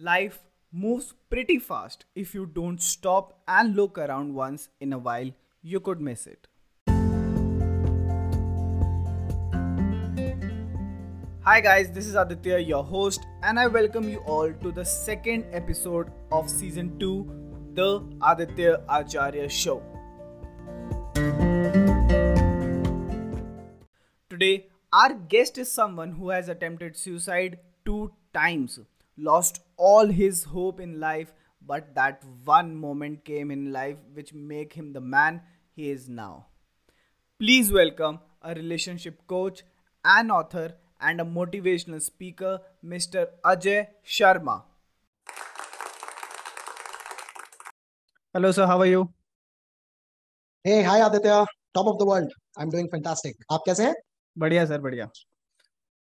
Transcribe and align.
Life 0.00 0.38
moves 0.70 1.12
pretty 1.28 1.58
fast. 1.58 2.04
If 2.14 2.32
you 2.32 2.46
don't 2.46 2.80
stop 2.80 3.40
and 3.48 3.74
look 3.74 3.98
around 3.98 4.32
once 4.32 4.68
in 4.78 4.92
a 4.92 4.98
while, 4.98 5.32
you 5.60 5.80
could 5.80 6.00
miss 6.00 6.28
it. 6.28 6.46
Hi, 11.40 11.60
guys, 11.60 11.90
this 11.90 12.06
is 12.06 12.14
Aditya, 12.14 12.58
your 12.58 12.84
host, 12.84 13.26
and 13.42 13.58
I 13.58 13.66
welcome 13.66 14.08
you 14.08 14.18
all 14.18 14.52
to 14.52 14.70
the 14.70 14.84
second 14.84 15.46
episode 15.50 16.12
of 16.30 16.48
season 16.48 16.96
2, 17.00 17.72
The 17.74 18.00
Aditya 18.22 18.84
Acharya 18.88 19.48
Show. 19.48 19.82
Today, 24.30 24.68
our 24.92 25.14
guest 25.14 25.58
is 25.58 25.72
someone 25.72 26.12
who 26.12 26.28
has 26.28 26.48
attempted 26.48 26.96
suicide 26.96 27.58
two 27.84 28.12
times, 28.32 28.78
lost 29.17 29.61
all 29.77 30.07
his 30.07 30.43
hope 30.43 30.79
in 30.79 30.99
life, 30.99 31.33
but 31.61 31.93
that 31.95 32.23
one 32.45 32.75
moment 32.75 33.23
came 33.25 33.51
in 33.51 33.71
life 33.71 33.97
which 34.13 34.33
made 34.33 34.73
him 34.73 34.93
the 34.93 35.01
man 35.01 35.41
he 35.75 35.89
is 35.89 36.09
now. 36.09 36.47
Please 37.39 37.71
welcome 37.71 38.19
a 38.41 38.53
relationship 38.53 39.25
coach, 39.27 39.63
an 40.05 40.31
author, 40.31 40.75
and 41.01 41.21
a 41.21 41.23
motivational 41.23 42.01
speaker, 42.01 42.59
Mr. 42.85 43.27
Ajay 43.43 43.87
Sharma. 44.05 44.63
Hello, 48.33 48.51
sir. 48.51 48.65
How 48.65 48.79
are 48.79 48.85
you? 48.85 49.09
Hey, 50.63 50.81
hi 50.83 51.05
Aditya. 51.05 51.45
Top 51.73 51.87
of 51.87 51.99
the 51.99 52.05
world. 52.05 52.31
I'm 52.57 52.69
doing 52.69 52.87
fantastic. 52.91 53.35
आप 53.51 53.61
कैसे 53.65 53.83
हैं? 53.83 53.93
बढ़िया 54.37 54.65
sir 54.65 54.81
बढ़िया 54.81 55.07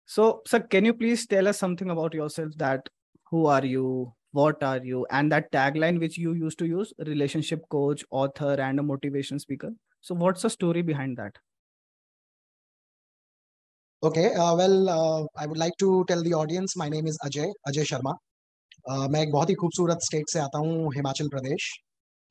so 0.09 0.43
sir 0.47 0.61
can 0.61 0.85
you 0.85 0.95
please 0.95 1.27
tell 1.27 1.49
us 1.49 1.59
something 1.59 1.91
about 1.91 2.15
yourself 2.15 2.53
that 2.57 2.89
who 3.31 3.47
are 3.47 3.65
you 3.65 4.13
what 4.33 4.63
are 4.63 4.79
you 4.85 5.07
and 5.11 5.33
that 5.33 5.51
tagline 5.53 5.99
which 6.01 6.17
you 6.19 6.33
used 6.33 6.59
to 6.59 6.67
use 6.67 6.93
relationship 7.07 7.61
coach 7.71 8.05
author 8.11 8.55
and 8.69 8.81
a 8.81 8.83
motivation 8.83 9.39
speaker 9.39 9.71
so 10.01 10.15
what's 10.15 10.43
the 10.43 10.51
story 10.51 10.83
behind 10.83 11.17
that 11.17 11.37
okay 14.03 14.33
uh, 14.35 14.55
well 14.57 14.89
uh, 14.89 15.25
i 15.37 15.47
would 15.47 15.59
like 15.59 15.77
to 15.79 16.05
tell 16.09 16.23
the 16.23 16.33
audience 16.33 16.77
my 16.77 16.89
name 16.89 17.07
is 17.13 17.19
ajay 17.29 17.51
ajay 17.73 17.87
sharma 17.93 18.15
uh, 18.91 19.09
मैं 19.11 19.23
एक 19.23 19.33
बहुत 19.33 19.51
ही 19.51 19.55
खूबसूरत 19.63 19.99
state 20.03 20.31
से 20.33 20.39
आता 20.41 20.59
हूँ 20.59 20.93
हिमाचल 20.97 21.29
प्रदेश 21.29 21.69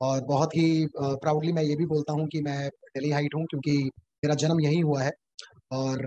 और 0.02 0.24
बहुत 0.26 0.56
ही 0.56 0.68
proudly 0.96 1.52
मैं 1.54 1.64
ये 1.64 1.76
भी 1.76 1.86
बोलता 1.86 2.14
हूँ 2.14 2.28
कि 2.28 2.42
मैं 2.42 2.60
दिल्ली 2.70 3.12
हाइट 3.12 3.36
हूँ 3.36 3.46
क्योंकि 3.50 3.78
मेरा 4.24 4.36
जन्म 4.44 4.62
यहीं 4.62 4.84
हुआ 4.84 5.02
है 5.04 5.12
और 5.72 5.98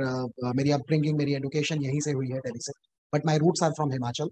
uh, 0.44 0.55
मेरी 0.56 0.70
अपब्रिंगिंग 0.70 1.16
मेरी 1.19 1.34
एडुकेशन 1.34 1.83
यहीं 1.83 2.00
से 2.00 2.12
हुई 2.12 2.27
है 2.27 2.39
दिल्ली 2.39 2.61
से 2.62 2.72
but 3.14 3.27
my 3.27 3.39
roots 3.39 3.62
are 3.62 3.70
from 3.70 3.92
Himachal 3.92 4.30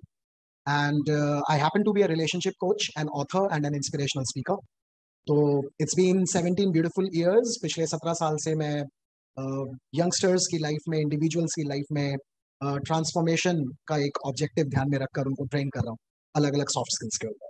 and 0.66 1.10
I 1.50 1.58
happen 1.58 1.82
to 1.82 1.92
be 1.92 2.02
a 2.02 2.06
relationship 2.06 2.54
coach 2.60 2.88
and 2.98 3.08
author 3.16 3.54
and 3.54 3.66
an 3.66 3.74
inspirational 3.74 4.24
speaker 4.24 4.54
तो 5.26 5.36
it's 5.80 5.94
been 5.96 6.24
seventeen 6.24 6.70
beautiful 6.72 7.10
years 7.14 7.58
पिछले 7.62 7.86
सत्रह 7.86 8.12
साल 8.12 8.36
से 8.36 8.54
मैं 8.54 8.74
यंगस्टर्स 9.94 10.42
uh, 10.42 10.50
की 10.50 10.58
लाइफ 10.58 10.88
में 10.88 10.98
इंडिविजुअल्स 10.98 11.54
की 11.54 11.68
लाइफ 11.68 11.84
में 11.92 12.16
ट्रांसफॉर्मेशन 12.60 13.62
uh, 13.64 13.76
का 13.86 13.96
एक 13.96 14.18
ऑब्जेक्टिव 14.26 14.64
ध्यान 14.64 14.90
में 14.90 14.98
रखकर 14.98 15.26
उनको 15.26 15.44
ट्रेन 15.44 15.68
कर 15.68 15.80
रहा 15.80 15.90
हूँ। 15.90 15.98
अलग 16.36 16.54
अलग 16.54 16.68
सॉफ्ट 16.68 16.92
स्किल्स 16.92 17.16
के 17.16 17.28
ऊपर। 17.28 17.48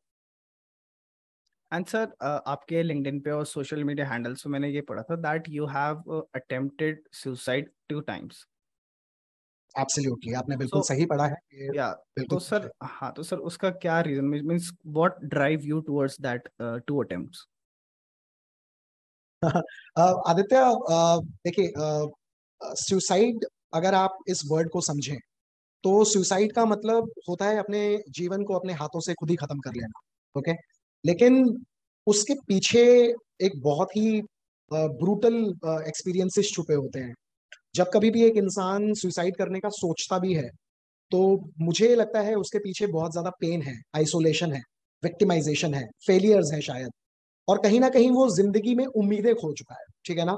एंड 1.73 1.87
सर 1.87 2.05
uh, 2.05 2.41
आपके 2.47 2.83
लिंक्डइन 2.83 3.19
पे 3.21 3.31
और 3.31 3.45
सोशल 3.47 3.85
मीडिया 3.85 4.07
हैंडल्स 4.09 4.47
में 4.47 4.53
मैंने 4.53 4.71
ये 4.71 4.81
पढ़ा 4.83 5.03
था 5.03 5.17
that 5.23 5.49
you 5.49 5.67
have 5.69 6.21
attempted 6.35 7.03
suicide 7.15 7.71
two 7.89 8.01
times 8.03 8.47
absolutely 9.75 10.33
आपने 10.35 10.57
बिल्कुल 10.57 10.81
so, 10.81 10.87
सही 10.89 11.07
पढ़ा 11.07 11.27
है 11.27 11.77
या 11.77 11.93
तो 12.31 12.39
सर 12.39 12.71
हाँ 12.85 13.13
तो 13.13 13.23
सर 13.23 13.37
उसका 13.51 13.71
क्या 13.83 14.01
reason 14.01 14.25
means 14.45 14.71
what 14.87 15.23
drive 15.27 15.65
you 15.65 15.81
towards 15.81 16.21
that 16.21 16.49
two 16.87 17.03
attempts 17.03 17.47
Aditya 19.43 20.62
देखिए 21.45 21.73
सुसाइड 22.78 23.45
अगर 23.75 23.95
आप 23.95 24.19
इस 24.28 24.43
वर्ड 24.51 24.71
को 24.71 24.81
समझें 24.81 25.17
तो 25.84 26.05
सुसाइड 26.05 26.53
का 26.53 26.65
मतलब 26.65 27.11
होता 27.28 27.47
है 27.47 27.59
अपने 27.59 27.83
जीवन 28.11 28.43
को 28.45 28.55
अपने 28.55 28.73
हाथों 28.73 29.01
से 29.01 29.15
खुद 29.15 29.31
ही 29.31 29.37
खत्म 29.37 29.61
कर 29.61 29.75
लेना 29.75 30.01
ओके 30.34 30.53
okay? 30.53 30.62
लेकिन 31.04 31.44
उसके 32.06 32.34
पीछे 32.48 32.84
एक 33.42 33.60
बहुत 33.62 33.97
ही 33.97 34.20
ब्रूटल 34.70 35.34
एक्सपीरियंसेस 35.88 36.50
छुपे 36.54 36.75
होते 36.75 36.98
हैं। 37.00 37.14
जब 37.75 37.91
कभी 37.94 38.10
भी 38.10 38.22
एक 38.25 38.36
इंसान 38.38 38.92
सुसाइड 38.97 39.36
करने 39.36 39.60
का 39.60 39.69
सोचता 39.75 40.19
भी 40.19 40.34
है 40.34 40.48
तो 41.12 41.20
मुझे 41.60 41.94
लगता 41.97 42.20
है 42.20 42.34
उसके 42.36 42.59
पीछे 42.59 42.86
बहुत 42.88 43.12
ज़्यादा 43.12 43.31
पेन 43.41 43.62
है 43.62 43.75
आइसोलेशन 43.97 44.53
है 44.53 44.60
विक्टिमाइजेशन 45.03 45.75
है 45.75 45.84
फेलियर्स 46.06 46.53
है 46.54 46.60
शायद। 46.62 46.91
और 47.48 47.59
कहीं 47.59 47.80
ना 47.80 47.88
कहीं 47.91 48.10
वो 48.12 48.28
ज़िंदगी 48.30 48.75
में 48.75 48.84
उम्मीदें 48.86 49.34
खो 49.34 49.53
चुका 49.54 49.75
है, 49.75 49.84
ठीक 50.04 50.19
है 50.19 50.25
ना? 50.25 50.36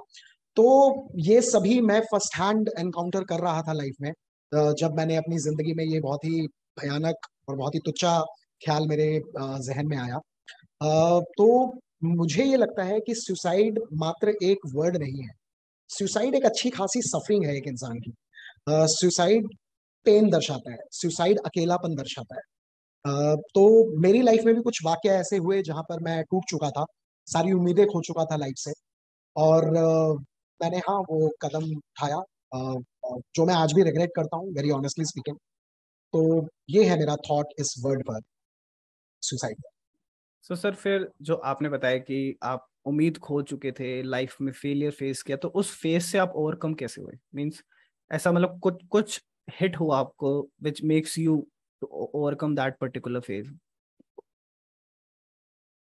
तो 0.56 1.08
ये 1.20 1.40
सभी 1.42 1.80
मैं 1.82 2.00
फ़र्स्ट 2.02 2.36
हैंड 2.36 2.70
एनकाउंटर 2.78 3.24
कर 3.24 3.40
रहा 3.40 3.62
था 3.62 3.72
लाइफ 3.72 3.94
में 4.00 4.12
जब 4.74 4.94
मैंने 4.96 5.16
अपनी 5.16 5.38
ज़िंदगी 5.40 5.74
में 5.74 5.84
ये 5.84 6.00
बहुत 6.00 6.24
ही 6.24 6.40
भयानक 6.80 7.26
और 7.48 7.56
बहुत 7.56 7.74
ही 7.74 7.80
तुच्छा 7.84 8.18
ख्याल 8.62 8.86
मेरे 8.88 9.08
जहन 9.38 9.86
में 9.86 9.96
आया। 9.98 10.18
तो 10.80 11.46
मुझे 12.04 12.44
ये 12.44 12.56
लगता 12.56 12.82
है 12.84 13.00
कि 13.00 13.14
सुसाइड 13.14 13.78
मात्र 13.94 14.34
एक 14.42 14.58
वर्ड 14.74 14.96
नहीं 14.96 15.22
है। 15.22 15.30
सुसाइड 15.90 16.34
एक 16.34 16.44
अच्छी 16.44 16.70
खासी 16.70 17.00
सफरिंग 17.02 17.44
है 17.46 17.56
एक 17.56 17.66
इंसान 17.68 17.98
की। 17.98 18.12
सुसाइड 18.94 19.48
पेन 20.06 20.30
दर्शाता 20.30 20.72
है। 20.72 20.78
सुसाइड 20.92 21.38
अकेलापन 21.46 21.94
दर्शाता 21.94 22.36
है। 22.36 22.42
तो 23.54 23.64
मेरी 24.00 24.22
लाइफ 24.22 24.44
में 24.44 24.54
भी 24.54 24.62
कुछ 24.62 24.78
वाक्य 24.84 25.10
ऐसे 25.10 25.36
हुए 25.36 25.62
जहाँ 25.62 25.82
पर 25.82 26.00
मैं 26.00 26.22
टूट 26.24 26.44
चुका 26.50 26.70
था। 26.70 26.84
सारी 27.26 27.52
उम्मीदें 27.52 27.86
खो 27.86 28.00
चुका 28.02 28.24
था 28.24 28.36
लाइफ 28.36 28.54
से। 28.58 28.72
और 29.36 29.70
मैंने 30.60 30.78
हाँ 30.78 30.98
वो 31.10 31.28
कदम 31.42 31.64
उठाया। 31.76 32.22
जो 33.36 33.44
मैं 33.46 33.54
आज 33.54 33.72
भी 33.72 33.82
रिग्रेट 33.82 34.10
करता 34.16 34.36
हूँ 34.36 34.52
वेरी 34.54 34.70
ऑनेस्टली 34.70 35.04
स्पीकिंग 35.04 35.36
तो 36.14 36.22
ये 36.70 36.84
है 36.84 36.98
मेरा 36.98 37.16
थॉट 37.30 37.52
इस 37.58 37.74
वर्ड 37.84 38.02
पर 38.06 38.20
सुसाइड 39.22 39.62
सो 40.44 40.54
so, 40.54 40.60
सर 40.62 40.74
फिर 40.74 41.08
जो 41.22 41.34
आपने 41.44 41.68
बताया 41.68 41.98
कि 42.00 42.36
आप 42.44 42.66
उम्मीद 42.86 43.18
खो 43.20 43.40
चुके 43.44 43.72
थे 43.72 44.02
लाइफ 44.04 44.36
में 44.40 44.52
फेलियर 44.52 44.90
फेस 44.92 45.22
किया 45.22 45.36
तो 45.38 45.48
उस 45.56 45.74
फेस 45.76 46.06
से 46.06 46.18
आप 46.18 46.32
ओवरकम 46.36 46.74
कैसे 46.74 47.00
हुए? 47.02 47.18
मींस 47.34 47.62
ऐसा 48.10 48.32
मतलब 48.32 48.58
कुछ 48.62 48.82
कुछ 48.90 49.20
हिट 49.52 49.76
हुआ 49.76 49.98
आपको 49.98 50.32
which 50.62 50.82
makes 50.84 51.18
you 51.18 51.36
overcome 51.82 52.54
that 52.56 52.76
particular 52.80 53.20
phase 53.22 53.50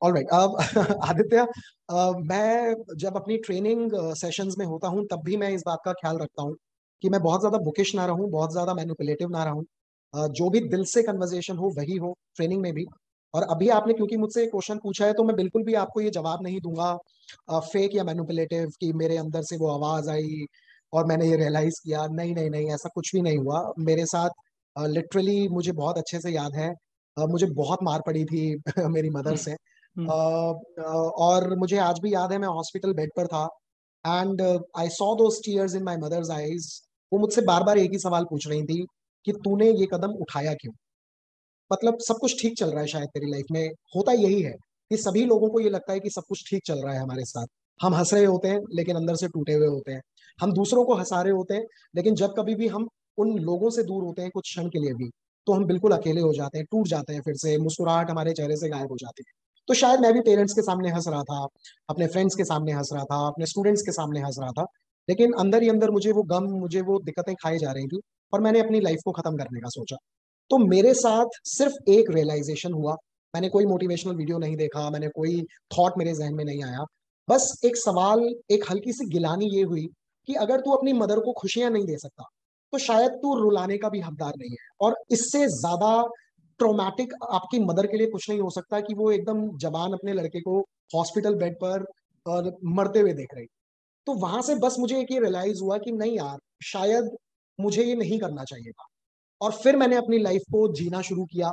alright 0.03 0.29
अब 0.33 0.57
आदित्य 1.05 1.43
मैं 2.25 2.75
जब 2.97 3.17
अपनी 3.17 3.37
ट्रेनिंग 3.39 3.91
सेशंस 4.17 4.55
में 4.59 4.65
होता 4.67 4.89
हूँ 4.89 5.05
तब 5.11 5.23
भी 5.25 5.37
मैं 5.37 5.51
इस 5.51 5.63
बात 5.67 5.79
का 5.85 5.93
ख्याल 5.95 6.19
रखता 6.19 6.43
हूँ 6.43 6.55
कि 7.03 7.09
मैं 7.09 7.21
बहुत 7.23 7.41
ज़्यादा 7.41 7.59
बुकिश 7.65 7.95
ना 7.95 8.07
रहूँ 8.07 8.31
बहुत 8.31 8.53
ज़्यादा 8.53 8.75
मैनिपुलेटिव 8.75 9.29
ना 9.31 9.45
रहूँ। 9.45 9.65
जो 10.35 10.49
भी 10.51 10.61
दिल 10.69 10.85
से 10.87 11.03
कन्वर्जेशन 11.03 11.57
हो 11.57 11.71
वही 11.79 11.97
हो 11.99 12.13
ट्रेनिंग 12.37 12.61
में 12.63 12.73
भी। 12.75 12.87
और 13.37 13.43
अभी 13.51 13.69
आपने 13.69 13.95
क्योंकि 13.95 14.17
मुझसे 14.17 14.47
क्वेश्चन 14.47 14.79
पूछा 14.79 15.07
है 15.07 15.13
तो 15.13 15.25
मैं 15.25 15.37
बिल्कुल 15.37 15.63
भी 15.63 15.75
आपको 15.75 16.01
ये 16.01 16.11
जवाब 16.11 16.43
नहीं 16.43 16.61
दूँगा। 16.61 16.97
फेक 17.61 17.95
या 17.95 18.05
मैनुपुलेटिव 18.05 18.69
कि 18.81 18.93
मेरे 18.93 19.17
अंदर 19.17 19.43
से 19.43 19.57
वो 19.57 19.69
आवाज़ 19.71 20.11
आई 20.11 20.45
और 20.93 21.07
मैंने 21.07 21.29
ये 21.31 21.37
रियलाइज़ 21.37 21.81
किया। 21.85 22.07
नहीं 22.07 22.35
नहीं 22.35 22.51
नहीं 22.51 22.71
ऐसा 22.75 22.89
कुछ 22.95 23.15
भी 23.15 23.23
नहीं 23.23 23.39
हुआ। 23.39 23.73
मेरे 23.79 24.07
साथ 24.07 24.31
लिटरली 24.77 25.49
मुझे 25.49 25.73
बहुत 25.73 25.99
अच्छे 25.99 26.21
से 26.21 26.31
याद 26.31 26.55
है। 26.57 26.71
मुझे 27.17 27.47
बहुत 27.47 27.79
मार 27.83 28.03
पड़ी 28.07 28.25
थी 28.25 28.57
मेरी 28.97 29.11
मदर 29.11 29.37
से। 29.37 29.53
हम्म। 29.97 30.11
और 31.19 31.57
मुझे 31.59 31.79
आज 31.79 32.01
भी 32.03 32.15
याद 32.15 32.33
है 32.33 32.39
मैं 32.39 32.49
हॉस्पिटल 32.49 32.93
बेड 32.93 33.11
पर 33.17 33.27
था। 33.27 33.45
And 34.07 34.43
I 34.79 34.89
saw 34.89 35.15
two 35.15 35.29
tears 35.45 35.75
in 35.75 35.83
my 35.83 35.97
mother's 35.97 36.31
eyes 36.31 36.69
वो 37.13 37.19
मुझसे 37.19 37.43
बार 37.43 37.63
बार 37.63 37.79
एक 37.79 37.93
ही 37.93 37.99
सवाल 37.99 38.25
पूछ 38.25 38.49
रही 38.49 38.63
थी 38.65 38.85
कि 39.27 39.33
तूने 39.33 39.71
ये 39.71 39.87
कदम 39.95 40.13
उठाया 40.21 40.55
क्यों? 40.55 40.73
मतलब 41.71 41.99
सब 41.99 42.19
कुछ 42.21 42.41
ठीक 42.43 42.57
चल 42.59 42.71
रहा 42.71 42.81
है 42.81 42.87
शायद 42.87 43.09
तेरी 43.09 43.31
लाइफ 43.31 43.47
में। 43.51 43.69
होता 43.97 44.13
यही 44.13 44.41
है 44.43 44.53
कि 44.91 44.97
सभी 44.97 45.25
लोगों 45.25 45.49
को 45.49 45.61
ये 45.61 45.71
लगता 45.71 45.93
है 45.93 46.01
कि 46.01 46.11
सब 46.11 46.23
कुछ 46.29 46.51
ठीक 46.51 46.63
चल 46.67 46.79
रहा 46.79 46.95
है 46.95 47.01
हमारे 47.01 47.25
साथ। 47.25 47.47
हम 47.81 47.95
हंस 47.95 48.15
रहे 48.15 48.25
होते 48.25 48.49
हैं, 48.49 48.61
लेकिन 48.75 48.97
अंदर 48.97 49.17
से 49.17 49.29
टूटे 49.29 49.55
हुए 49.55 49.67
होते 49.67 49.93
हैं। 49.93 50.01
हम 50.39 50.53
दूसरों 50.53 50.85
को 50.85 50.95
हंसा 50.95 51.23
रहे 51.23 51.33
होते 51.33 51.55
हैं, 51.55 51.65
लेकिन 51.97 52.15
जब 52.15 52.35
कभी 52.39 52.55
भी 52.55 52.69
हम 52.69 52.89
उन 53.19 53.39
लोगों 53.39 53.71
से 53.71 53.83
दूर 53.83 54.05
होते 54.05 54.23
हैं 54.23 54.31
कुछ 54.31 54.45
क्षण 54.45 54.69
के 54.69 54.79
लिए 54.79 54.95
भी 54.95 55.11
तो 55.47 55.53
हम 55.53 55.65
बिल्कुल 55.65 55.93
अकेले 55.93 56.21
हो 56.21 56.33
जाते 56.33 56.59
हैं, 56.59 56.67
टूट 56.71 56.87
जाते 56.89 57.15
हैं 57.15 57.21
फिर 57.21 57.35
से, 57.35 57.59
मुस्कुराहट 57.59 58.11
हमारे 58.11 58.33
चेहरे 58.33 58.57
से 58.57 58.69
गायब 58.69 58.91
हो 58.91 58.97
जाती 58.97 59.25
है। 59.27 59.33
तो 59.69 59.75
शायद 59.75 60.01
मैं 60.01 60.13
भी 60.13 60.21
पेरेंट्स 60.21 60.53
के 60.53 60.63
सामने 60.63 60.91
हंस 60.91 61.05
रहा 61.09 61.23
था, 61.23 61.47
अपने 61.89 62.07
फ्रेंड्स 62.07 62.35
के 62.35 62.45
सामने 62.45 62.73
हंस 62.73 62.91
रहा 62.93 63.05
था, 63.05 63.27
अपने 63.27 63.47
स्टूडेंट्स 63.47 63.83
के 63.83 63.93
सामने 63.93 64.21
हंस 64.21 64.37
रहा 64.41 64.51
था, 64.51 64.67
लेकिन 65.09 65.33
अंदर 65.33 65.63
ही 65.63 65.69
अंदर 65.69 65.91
मुझे 65.91 66.13
वो 66.13 66.23
गम, 66.23 66.45
मुझे 66.45 66.81
वो 66.81 66.99
दिक्कतें 66.99 67.35
खाई 67.35 67.59
जा 67.59 67.73
रही 67.73 67.87
थी, 67.87 68.01
और 68.33 68.41
मैंने 68.41 68.61
अपनी 68.61 68.81
लाइफ 68.81 68.99
को 69.05 69.13
खत्म 69.13 69.37
करने 69.37 69.61
का 69.61 69.69
सोचा। 69.69 69.97
तो 70.51 70.59
मेरे 70.61 70.93
साथ 70.95 71.39
सिर्फ़ 71.49 71.91
एक 71.91 72.11
रियलाइजेशन 72.11 72.73
हुआ। 72.73 72.95
मैंने 73.35 73.49
कोई 73.49 73.67
मोटिवेशनल 73.67 74.15
वीडियो 74.17 74.39
नहीं 74.39 74.57
देखा, 74.57 74.89
मैंने 74.91 75.09
कोई 75.11 75.43
थॉट 75.71 75.99
मेरे 75.99 76.13
जहन 76.15 76.35
में 76.35 76.45
नहीं 76.45 76.63
आया। 76.65 76.85
बस 77.29 77.61
एक 77.65 77.77
सवाल, 77.77 78.21
एक 78.51 78.65
हल्की 78.71 78.93
सी 78.93 79.09
गिलानी 79.11 79.47
ये 79.57 79.63
हुई 79.65 79.87
कि 80.29 80.35
अगर 80.37 80.61
तू 80.61 80.73
अपनी 80.73 80.93
मदर 80.95 81.21
को 81.21 81.33
खुशियाँ 81.33 81.71
नहीं 81.71 81.87
दे 81.87 81.97
सकता 81.99 82.25
तो 82.73 82.79
शायद 82.79 83.11
तू 83.23 83.35
रुलाने 83.35 83.77
का 83.79 83.89
भी 83.89 84.01
हकदार 84.01 84.33
नहीं 84.39 84.51
है। 84.51 84.69
और 84.81 84.97
इससे 85.13 85.47
ज़्यादा 85.49 85.91
ट्रोमैटिक 86.61 87.13
आपकी 87.33 87.59
मदर 87.61 87.87
के 87.87 87.97
लिए 87.97 88.07
कुछ 88.07 88.29
नहीं 88.31 88.41
हो 88.41 88.51
सकता 88.51 88.81
कि 88.81 88.95
वो 88.95 89.11
एकदम 89.13 89.47
जवान 89.59 89.93
अपने 89.93 90.13
लड़के 90.13 90.41
को 90.41 90.59
हॉस्पिटल 90.95 91.35
बेड 91.35 91.55
पर 91.65 91.85
मरते 92.77 93.01
हुए 93.01 93.13
देख 93.15 93.35
रही। 93.35 93.47
तो 94.07 94.15
वहाँ 94.17 94.43
से 94.43 94.55
बस 94.57 94.77
मुझे 94.79 94.99
एक 95.01 95.13
ये 95.13 95.19
रियलाइज़ 95.21 95.63
हुआ 95.63 95.79
कि 95.79 95.93
नहीं 95.93 96.17
यार, 96.17 96.39
शायद 96.65 97.11
मुझे 97.59 97.85
ये 97.85 97.95
नहीं 97.95 98.19
करना 98.19 98.45
चाहिए 98.45 98.73
था। 98.73 98.87
और 99.41 99.53
फिर 99.53 99.77
मैंने 99.77 99.97
अपनी 99.97 100.19
लाइफ 100.19 100.43
को 100.53 100.67
जीना 100.75 101.01
शुरू 101.03 101.25
किया। 101.25 101.53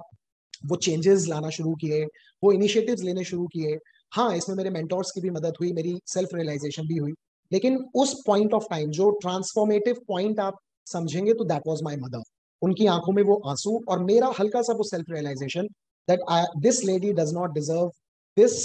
वो 0.65 0.75
चेंजेस 0.75 1.25
लाना 1.27 1.49
शुरू 1.49 1.73
किए, 1.75 2.03
वो 2.43 2.51
इनिशिएटिव्स 2.51 3.01
लेने 3.03 3.23
शुरू 3.23 3.47
किए। 3.47 3.77
हाँ 4.11 4.35
इसमें 4.35 4.55
मेरे 4.55 4.69
मेंटोर्स 4.69 5.11
की 5.11 5.21
भी 5.21 5.29
मदद 5.29 5.53
हुई, 5.59 5.71
मेरी 5.73 5.97
सेल्फ 6.07 6.35
रियलाइजेशन 6.35 6.87
भी 6.87 6.97
हुई। 6.97 7.13
लेकिन 7.51 7.77
उस 7.95 8.13
पॉइंट 8.27 8.53
ऑफ़ 8.53 8.63
टाइम 8.69 8.91
जो 8.91 9.09
ट्रांसफॉर्मेटिव 9.21 9.95
पॉइंट 10.07 10.39
आप 10.39 10.59
समझेंगे 10.87 11.33
तो 11.33 11.43
दैट 11.43 11.67
वॉज़ 11.67 11.83
माई 11.83 11.95
मदर 11.95 12.21
उनकी 12.61 12.85
आँखों 12.87 13.13
में 13.13 13.21
वो 13.23 13.35
आँसू 13.47 13.79
और 13.89 14.03
मेरा 14.03 14.31
हल्का 14.39 14.61
सा 14.61 14.73
वो 14.73 14.83
self 14.83 15.09
realisation 15.11 15.67
that 16.07 16.19
this 16.57 16.83
lady 16.85 17.11
does 17.13 17.33
not 17.33 17.53
deserve 17.53 17.91
this 18.37 18.55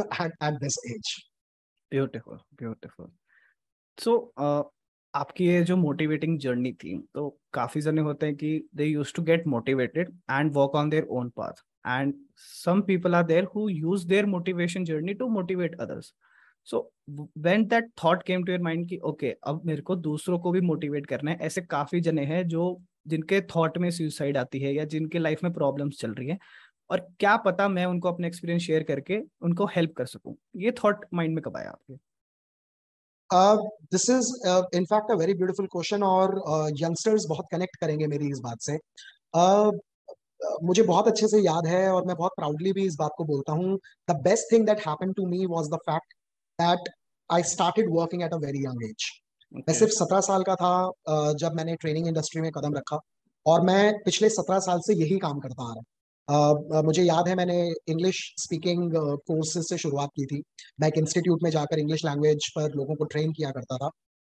at 0.00 0.60
this 0.60 0.78
age 0.86 1.14
beautiful 1.92 2.38
beautiful 2.54 3.10
so 3.98 4.16
आपकी 5.14 5.46
ये 5.46 5.62
जो 5.64 5.76
मोटिवेटिंग 5.76 6.38
जर्नी 6.38 6.72
थी 6.74 6.96
तो 7.14 7.28
काफ़ी 7.54 7.80
जने 7.80 8.00
होते 8.00 8.26
हैं 8.26 8.34
कि 8.36 8.62
they 8.76 8.84
use 8.84 9.12
to 9.16 9.22
get 9.22 9.46
motivated 9.46 10.08
and 10.30 10.52
work 10.54 10.74
on 10.76 10.90
their 10.90 11.04
own 11.10 11.28
path 11.36 11.62
and 11.86 12.14
some 12.38 12.80
people 12.82 13.14
are 13.14 13.22
there 13.26 13.44
who 13.54 13.68
use 13.68 14.06
their 14.08 14.26
motivation 14.26 14.84
journey 14.84 15.14
to 15.14 15.28
motivate 15.30 15.80
others 15.80 16.12
so 16.68 16.80
when 17.38 17.64
that 17.68 17.90
thought 18.04 18.22
came 18.22 18.44
to 18.44 18.52
your 18.52 18.62
mind 18.62 18.88
कि 18.88 18.98
okay 19.04 19.34
अब 19.44 19.62
मेरे 19.66 19.82
को 19.82 19.96
दूसरों 19.98 20.38
को 20.38 20.50
भी 20.50 20.60
motivate 20.60 21.06
करना 21.06 21.30
है, 21.30 21.36
ऐसे 21.38 21.60
काफ़ी 21.62 22.00
जने 22.00 22.24
हैं 22.24 22.46
जो, 22.48 22.80
जिनके 23.08 23.40
थॉट 23.56 23.78
में 23.78 23.90
सुसाइड 23.90 24.36
आती 24.36 24.60
है 24.60 24.74
या 24.74 24.84
जिनके 24.86 25.18
लाइफ 25.18 25.42
में 25.44 25.52
प्रॉब्लम्स 25.52 26.00
चल 26.00 26.12
रही 26.14 26.28
है, 26.28 26.38
और 26.90 27.00
क्या 27.20 27.36
पता 27.38 27.68
मैं 27.68 27.86
उनको 27.86 28.12
अपने 28.12 28.26
एक्सपीरियंस 28.26 28.62
शेयर 28.62 28.82
करके 28.84 29.20
उनको 29.42 29.66
हेल्प 29.76 29.92
कर 29.96 30.06
सकूँ। 30.06 30.36
ये 30.56 30.72
थॉट 30.84 31.04
माइंड 31.14 31.34
में 31.34 31.42
कब 31.44 31.56
आया 31.56 31.70
आपके? 31.70 32.09
This 33.32 34.08
is 34.10 34.32
in fact 34.76 35.10
a 35.10 35.14
very 35.14 35.34
beautiful 35.34 35.66
question 35.66 36.02
और 36.02 36.34
यंगस्टर्स 36.78 37.22
uh, 37.22 37.28
बहुत 37.28 37.46
कनेक्ट 37.52 37.76
करेंगे 37.76 38.06
मेरी 38.06 38.30
इस 38.30 38.38
बात 38.38 38.60
से। 38.60 38.78
Uh, 39.36 39.70
मुझे 40.64 40.82
बहुत 40.82 41.06
अच्छे 41.08 41.28
से 41.28 41.38
याद 41.40 41.66
है 41.66 41.88
और 41.92 42.06
मैं 42.06 42.16
बहुत 42.16 42.32
प्राउडली 42.36 42.72
भी 42.72 42.86
इस 42.86 42.96
बात 42.98 43.10
को 43.16 43.24
बोलता 43.24 43.52
हूँ। 43.52 43.78
The 44.10 44.16
best 44.22 44.52
thing 44.52 44.66
that 44.66 44.86
happen 44.86 45.12
to 45.12 45.26
me 45.26 45.46
was 45.46 45.68
the 45.68 45.78
fact 45.90 46.14
that 46.58 46.88
I 47.30 47.42
started 47.42 47.90
working 47.90 48.22
at 48.22 48.32
a 48.32 48.36
very 48.36 48.64
young 48.64 48.84
age 48.84 49.08
मैं 49.54 49.74
सिर्फ़ 49.74 49.92
सत्रह 49.92 50.20
साल 50.20 50.42
का 50.42 50.54
था 50.54 50.74
uh, 50.88 51.34
जब 51.34 51.54
मैंने 51.54 51.76
ट्रेनिंग 51.76 52.08
इंडस्ट्री 52.08 52.42
में 52.42 52.50
कदम 52.50 52.74
रखा 52.74 53.00
और 53.46 53.60
मैं 53.60 54.02
पिछले 54.04 54.28
सत्रह 54.28 54.58
साल 54.58 54.80
से 54.80 54.94
यही 54.94 55.18
काम 55.18 55.38
करता 55.38 55.70
आ 55.70 55.74
रहा 55.74 55.82
मुझे 56.30 57.02
याद 57.02 57.28
है 57.28 57.34
मैंने 57.34 57.56
इंग्लिश 57.88 58.18
स्पीकिंग 58.38 58.92
कोर्सेज 59.26 59.64
से 59.68 59.78
शुरुआत 59.78 60.10
की 60.16 60.26
थी। 60.26 60.42
मैं 60.80 60.88
एक 60.88 60.98
इंस्टीट्यूट 60.98 61.42
में 61.42 61.50
जाकर 61.50 61.78
इंग्लिश 61.78 62.04
लैंग्वेज 62.04 62.48
पर 62.56 62.74
लोगों 62.76 62.94
को 62.96 63.04
ट्रेन 63.04 63.32
किया 63.32 63.50
करता 63.50 63.76
था। 63.76 63.90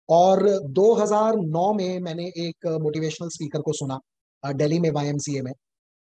और 0.09 0.43
2009 0.73 1.73
में 1.73 1.99
मैंने 1.99 2.25
एक 2.47 2.67
मोटिवेशनल 2.81 3.29
स्पीकर 3.29 3.61
को 3.61 3.73
सुना 3.73 3.99
दिल्ली 4.43 4.79
में 4.79 4.89
वाईएमसीए 4.91 5.41
में। 5.41 5.51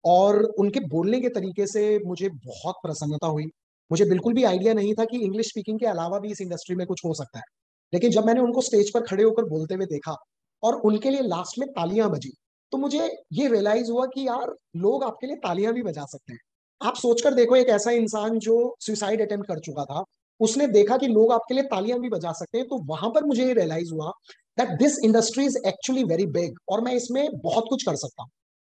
और 0.06 0.44
उनके 0.60 0.80
बोलने 0.90 1.22
के 1.22 1.30
तरीके 1.30 1.68
से 1.68 2.00
मुझे 2.00 2.30
बहुत 2.30 2.76
प्रसन्नता 2.84 3.28
हुई। 3.28 3.46
मुझे 3.92 4.06
बिल्कुल 4.06 4.34
भी 4.34 4.44
आइडिया 4.44 4.74
नहीं 4.74 4.94
था 4.94 5.06
कि 5.06 5.18
इंग्लिश 5.26 5.48
स्पीकिंग 5.50 5.80
के 5.80 5.86
अलावा 5.86 6.20
भी 6.20 6.32
इस 6.32 6.42
इंडस्ट्री 6.42 6.76
में 6.76 6.86
कुछ 6.88 7.02
हो 7.06 7.14
सकता 7.14 7.40
है। 7.40 7.46
लेकिन 7.94 8.12
जब 8.12 8.26
मैंने 8.26 8.42
उनको 8.42 8.62
स्टेज 8.62 8.94
पर 8.94 9.02
खड़े 9.02 9.24
होकर 9.24 9.44
बोलते 9.50 9.76
हुए 9.76 9.86
देखा 9.86 10.16
और 10.64 10.76
उनके 10.86 11.10
लिए 11.10 11.22
लास्ट 11.22 11.60
में 11.60 11.68
तालियाँ 11.70 12.10
बजी 12.12 12.32
तो 12.72 12.78
मुझे 12.78 13.06
ये 13.34 13.48
रियलाइज़ 13.48 13.92
हुआ 13.92 14.06
कि 14.06 14.28
यार, 14.28 14.54
लोग 14.78 15.04
आपके 15.04 15.28
लिए 15.28 15.36
तालियाँ 15.38 15.74
भी 15.74 15.82
बजा 15.84 16.06
सकते 16.06 16.34
हैं। 16.34 16.40
आप 16.82 16.96
सोचकर 16.96 17.34
देखो, 17.34 17.56
एक 17.56 17.70
ऐसा 17.70 17.92
इंसान 17.94 18.38
जो 18.40 18.76
सुसाइड 18.80 19.22
अटेम्प्ट 19.22 19.48
कर 19.48 19.60
चुका 19.60 19.84
था, 19.86 20.04
उसने 20.40 20.68
देखा 20.70 20.98
कि 20.98 21.08
लोग 21.08 21.32
आपके 21.34 21.54
लिए 21.54 21.64
तालियाँ 21.66 22.00
भी 22.00 22.10
बजा 22.10 22.32
सकते 22.34 22.58
हैं 22.58 22.68
तो 22.68 22.78
वहाँ 22.88 23.10
पर 23.10 23.24
मुझे 23.24 23.46
ये 23.46 23.54
रियलाइज़ 23.54 23.94
हुआ 23.94 24.12
that 24.58 24.70
this 24.80 24.98
industry 25.06 25.46
is 25.46 25.58
actually 25.68 26.04
very 26.04 26.26
big 26.28 26.56
और 26.70 26.82
मैं 26.82 26.94
इसमें 26.94 27.28
बहुत 27.44 27.66
कुछ 27.70 27.84
कर 27.84 27.96
सकता 27.96 28.24
हूँ। 28.24 28.30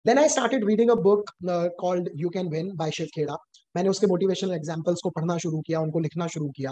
Then 0.06 0.20
I 0.20 0.30
started 0.30 0.66
reading 0.68 0.90
a 0.90 0.96
book 1.02 1.32
called 1.80 2.10
You 2.16 2.30
Can 2.30 2.50
Win 2.50 2.72
by 2.76 2.92
Shiv 2.92 3.08
Khera 3.16 3.36
मैंने 3.76 3.90
उसके 3.90 4.08
मोटिवेशनल 4.08 4.54
एग्जाम्पल्स 4.54 5.02
को 5.04 5.10
पढ़ना 5.10 5.38
शुरू 5.38 5.60
किया, 5.62 5.80
उनको 5.80 6.00
लिखना 6.00 6.28
शुरू 6.28 6.48
किया 6.50 6.72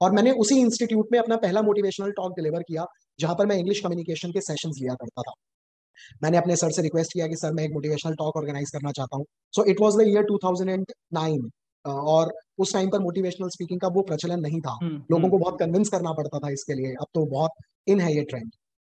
और 0.00 0.12
मैंने 0.12 0.32
उसी 0.36 0.58
इंस्टीट्यूट 0.60 1.08
में 1.12 1.18
अपना 1.18 1.36
पहला 1.36 1.62
मोटिवेशनल 1.62 2.10
टॉक 2.12 2.32
डिलीवर 2.32 2.62
किया, 2.62 2.84
जहाँ 3.18 3.34
पर 3.34 3.46
मैं 3.46 3.56
इंग्लिश 3.56 3.80
कम्युनिकेशन 3.80 4.32
के 4.32 4.40
सेशन 4.42 4.70
लिया 4.80 4.94
करता 4.94 5.22
था। 5.22 5.32
मैंने 6.22 6.36
अपने 6.36 6.56
सर 6.56 6.70
से 6.70 6.82
रिक्वेस्ट 6.82 7.12
किया 7.12 7.26
कि 7.26 7.36
सर 7.36 7.52
मैं 7.52 7.64
एक 7.64 7.72
मोटिवेशनल 7.72 8.14
टॉक 8.14 8.36
ऑर्गेनाइज 8.36 8.70
करना 8.70 8.92
चाहता 8.92 9.16
हूँ। 9.16 9.24
So 9.54 9.64
it 9.64 9.80
was 9.80 9.98
the 9.98 10.08
year 10.08 10.24
two 10.24 10.38
और 11.84 12.32
उस 12.58 12.72
टाइम 12.72 12.88
पर 12.90 12.98
मोटिवेशनल 12.98 13.48
स्पीकिंग 13.48 13.80
का 13.80 13.88
वो 13.88 14.02
प्रचलन 14.02 14.40
नहीं 14.40 14.60
था। 14.60 14.70
हम्म, 14.82 14.94
लोगों 14.94 15.18
हम्म। 15.18 15.30
को 15.30 15.38
बहुत 15.38 15.58
कन्विंस 15.58 15.88
करना 15.88 16.12
पड़ता 16.12 16.38
था 16.38 16.50
इसके 16.50 16.74
लिए। 16.74 16.92
अब 16.92 17.06
तो 17.14 17.24
बहुत 17.26 17.50
इन 17.86 18.00
है 18.00 18.14
ये 18.14 18.22
ट्रेंड 18.24 18.50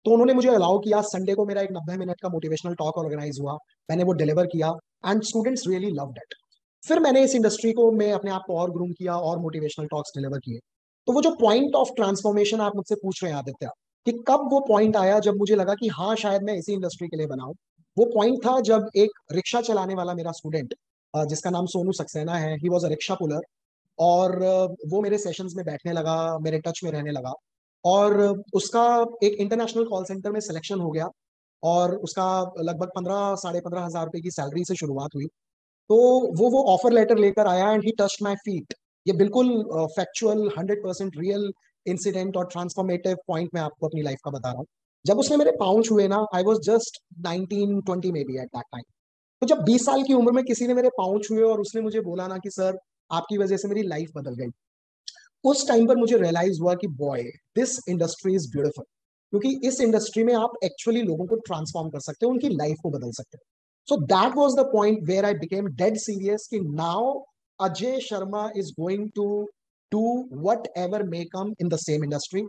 तो 0.05 0.11
उन्होंने 0.11 0.33
मुझे 0.33 0.49
अलाउ 0.49 0.79
किया 0.79 1.01
संडे 1.07 1.33
को 1.33 1.45
मेरा 1.45 1.61
एक 1.61 1.71
नब्बे 1.71 1.97
मिनट 1.97 2.21
का 2.21 2.29
मोटिवेशनल 2.29 2.73
टॉक 2.75 2.97
ऑर्गेनाइज 2.97 3.37
हुआ। 3.41 3.53
मैंने 3.89 4.03
वो 4.03 4.13
डिलीवर 4.13 4.45
किया 4.45 4.71
and 5.07 5.21
students 5.23 5.67
really 5.67 5.89
love 5.91 6.11
that 6.11 6.33
फिर 6.83 6.99
मैंने 6.99 7.23
इस 7.23 7.35
इंडस्ट्री 7.35 7.71
को 7.71 7.91
मैं 7.91 8.11
अपने 8.13 8.31
आप 8.31 8.43
को 8.47 8.57
और 8.57 8.71
ग्रूम 8.71 8.91
किया 8.91 9.15
और 9.19 9.39
मोटिवेशनल 9.39 9.87
टॉक्स 9.87 10.11
डिलीवर 10.17 10.39
किए। 10.39 10.59
तो 11.07 11.13
वो 11.13 11.21
जो 11.21 11.31
पॉइंट 11.35 11.75
ऑफ़ 11.75 11.89
ट्रांसफॉर्मेशन 11.95 12.61
आप 12.61 12.75
मुझसे 12.75 12.95
पूछ 12.95 13.23
रहे 13.23 13.31
हैं 13.31 13.39
आदित्य 13.39 13.69
कि 14.07 14.11
कब 14.27 14.47
वो 14.51 14.59
पॉइंट 14.67 14.95
आया 14.97 15.19
जब 15.19 15.37
मुझे 15.37 15.55
लगा 15.55 15.73
कि 15.73 15.87
हाँ 15.89 16.15
शायद 16.15 16.43
मैं 16.43 16.53
इसी 16.53 16.73
इंडस्ट्री 16.73 17.07
के 17.07 17.17
लिए 17.17 17.27
बनाऊँ 17.27 17.53
वो 17.97 18.05
पॉइंट 18.15 18.45
था 18.45 18.59
जब 18.65 18.89
एक 18.97 19.11
रिक्शा 19.31 19.61
चलाने 19.61 19.95
वाला 19.95 20.13
मेरा 20.13 20.31
स्टूडेंट 20.31 20.73
जिसका 21.13 21.49
नाम 21.49 21.65
सोनू 21.67 21.91
सक्सेना 21.93 22.35
है 22.35 22.55
he 22.57 22.69
was 22.69 22.85
a 22.85 22.89
rickshaw 22.89 23.15
puller 23.15 23.41
और 23.99 24.37
वो 24.91 25.01
मेरे 25.01 25.17
सेशंस 25.17 25.53
में 25.57 25.65
बैठने 25.65 25.91
लगा, 25.91 26.37
मेरे 26.39 26.59
टच 26.59 26.79
में 26.83 26.91
रहने 26.91 27.11
लगा, 27.11 27.33
और 27.85 28.43
उसका 28.53 28.83
एक 29.23 29.33
इंटरनेशनल 29.39 29.85
कॉल 29.85 30.03
सेंटर 30.05 30.31
में 30.31 30.39
सिलेक्शन 30.39 30.79
हो 30.79 30.89
गया, 30.91 31.07
और 31.63 31.95
उसका 31.97 32.25
लगभग 32.59 32.91
पंद्रह, 32.95 33.35
साढ़े 33.35 33.59
पंद्रह 33.59 33.81
हज़ार 33.81 34.05
रुपए 34.05 34.21
की 34.21 34.31
सैलरी 34.31 34.63
से 34.65 34.75
शुरुआत 34.75 35.15
हुई। 35.15 35.25
तो 35.89 35.97
वो 36.37 36.49
वो 36.51 36.63
ऑफ़र 36.73 36.91
लेटर 36.93 37.17
लेकर 37.17 37.47
आया 37.47 37.71
and 37.71 37.83
he 37.85 37.91
touch 37.99 38.17
my 38.23 38.35
feet 38.45 38.73
ये 39.05 39.13
बिल्कुल 39.15 39.49
factual 39.95 40.49
hundred 40.57 40.83
percent 40.83 41.17
real 41.17 41.51
incident 41.85 42.37
और 42.37 42.45
ट्रांसफॉर्मेटिव 42.45 43.17
पॉइंट 43.27 43.49
मैं 43.53 43.61
आपको 43.61 43.87
अपनी 43.87 44.01
लाइफ 44.01 44.17
का 44.25 44.31
बता 44.31 44.49
रहा 44.49 44.57
हूँ। 44.57 44.65
जब 45.05 45.19
उसने 45.19 45.37
मेरे 45.37 45.51
पाउंच 45.51 45.91
हुए 45.91 46.07
ना 46.07 46.25
I 46.35 46.43
was 46.43 46.59
just 46.61 46.99
nineteen 47.19 47.79
twenty 47.81 48.11
maybe 48.23 48.37
at 48.37 48.47
that 48.47 48.63
time 48.63 48.83
तो 49.41 49.47
जब 49.47 49.63
बीस 49.63 49.85
साल 49.85 50.03
की 50.03 50.13
उम्र 50.13 50.31
में 50.31 50.43
किसी 50.43 50.67
ने 50.67 50.73
मेरे 50.73 50.89
पाउंच 50.89 51.27
हुए 51.31 51.41
और 51.41 51.61
उसने 51.61 51.81
मुझे 51.81 52.01
बोला 52.01 52.27
ना 52.27 52.37
कि, 52.37 52.49
सर, 52.49 52.77
आपकी 53.11 53.37
वजह 53.37 53.57
से 53.57 53.67
मेरी 53.67 53.83
लाइफ 53.83 54.11
बदल 54.15 54.35
गई। 54.35 54.49
उस 55.43 55.67
टाइम 55.67 55.87
पर 55.87 55.95
मुझे 55.95 56.17
रियलाइज़ 56.17 56.59
हुआ 56.61 56.73
कि 56.75 56.87
boy 56.87 57.21
this 57.55 57.77
industry 57.89 58.35
is 58.35 58.47
beautiful 58.51 58.85
क्योंकि 59.33 59.67
इस 59.67 59.79
इंडस्ट्री 59.81 60.23
में 60.23 60.33
आप 60.33 60.53
एक्चुअली 60.63 61.01
लोगों 61.01 61.25
को 61.25 61.35
ट्रांसफॉर्म 61.35 61.89
कर 61.89 61.99
सकते 61.99 62.25
हो, 62.25 62.31
उनकी 62.31 62.49
लाइफ 62.49 62.77
को 62.83 62.89
बदल 62.89 63.11
सकते 63.11 63.37
हो। 63.37 63.43
So 63.87 64.01
that 64.05 64.35
was 64.35 64.55
the 64.55 64.65
point 64.73 64.99
where 65.03 65.25
I 65.25 65.33
became 65.33 65.67
dead 65.75 65.97
serious 65.97 66.47
कि 66.51 66.59
now 66.59 67.13
Ajay 67.59 67.99
Sharma 67.99 68.49
is 68.57 68.71
going 68.79 69.09
to 69.15 69.25
do 69.91 70.03
whatever 70.77 71.03
may 71.09 71.23
come 71.33 71.53
in 71.61 71.69
the 71.69 71.77
same 71.83 72.03
industry 72.03 72.43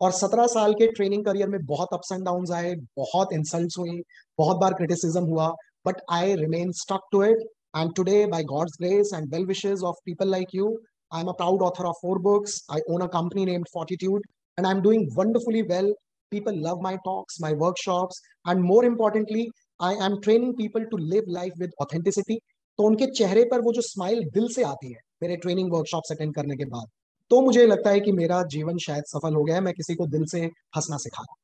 और 0.00 0.12
सत्रह 0.12 0.46
साल 0.54 0.74
के 0.80 0.86
ट्रेनिंग 0.92 1.24
करियर 1.24 1.48
में 1.48 1.58
बहुत 1.66 1.94
अप्स 1.94 2.12
एंड 2.12 2.24
डाउन 2.24 2.52
आए 2.54 2.74
बहुत 2.98 3.32
इंसल्ट 3.32 3.78
हुई 3.78 4.00
बहुत 4.38 4.56
बार 4.60 4.74
क्रिटिसिज्म 4.80 5.24
हुआ 5.26 5.48
but 5.86 6.00
I 6.12 6.34
remain 6.36 6.72
stuck 6.80 7.08
to 7.12 7.22
it 7.24 7.46
and 7.76 7.94
today 7.96 8.24
by 8.34 8.44
God's 8.54 8.76
grace 8.80 9.10
and 9.14 9.34
well 9.34 9.46
wishes 9.46 9.82
of 9.90 9.96
people 10.06 10.30
like 10.30 10.54
you 10.54 10.76
I 11.12 11.20
am 11.20 11.28
a 11.28 11.32
proud 11.42 11.62
author 11.62 11.84
of 11.84 11.96
four 12.02 12.18
books 12.22 12.60
I 12.72 12.80
own 12.94 13.02
a 13.02 13.06
company 13.14 13.44
named 13.46 13.68
Fortitude 13.76 14.26
and 14.58 14.66
I'm 14.66 14.82
doing 14.82 15.08
wonderfully 15.14 15.62
well. 15.64 15.88
People 16.32 16.56
love 16.60 16.80
my 16.82 16.92
talks, 17.06 17.38
my 17.40 17.52
workshops, 17.54 18.20
and 18.46 18.62
more 18.62 18.84
importantly, 18.84 19.42
I 19.80 19.90
am 20.06 20.20
training 20.20 20.54
people 20.56 20.86
to 20.92 20.96
live 21.10 21.28
life 21.36 21.58
with 21.60 21.74
authenticity. 21.84 22.38
तो 22.78 22.84
उनके 22.84 23.06
चेहरे 23.10 23.44
पर 23.50 23.60
वो 23.60 23.72
जो 23.72 23.82
smile 23.82 24.24
दिल 24.30 24.48
से 24.54 24.62
आती 24.62 24.90
है 24.92 24.98
मेरे 25.22 25.36
ट्रेनिंग 25.36 25.72
वर्कशॉप 25.72 26.02
अटेंड 26.10 26.34
करने 26.34 26.56
के 26.56 26.64
बाद। 26.64 26.88
तो 27.30 27.40
मुझे 27.40 27.66
लगता 27.66 27.90
है 27.90 28.00
कि 28.00 28.12
मेरा 28.12 28.42
जीवन 28.42 28.78
शायद 28.78 29.04
सफल 29.04 29.34
हो 29.34 29.44
गया 29.44 29.54
है 29.54 29.60
मैं 29.60 29.74
किसी 29.74 29.94
को 29.94 30.06
दिल 30.06 30.24
से 30.24 30.40
हंसना 30.76 30.96
सिखा 30.96 31.22
रहा 31.22 31.34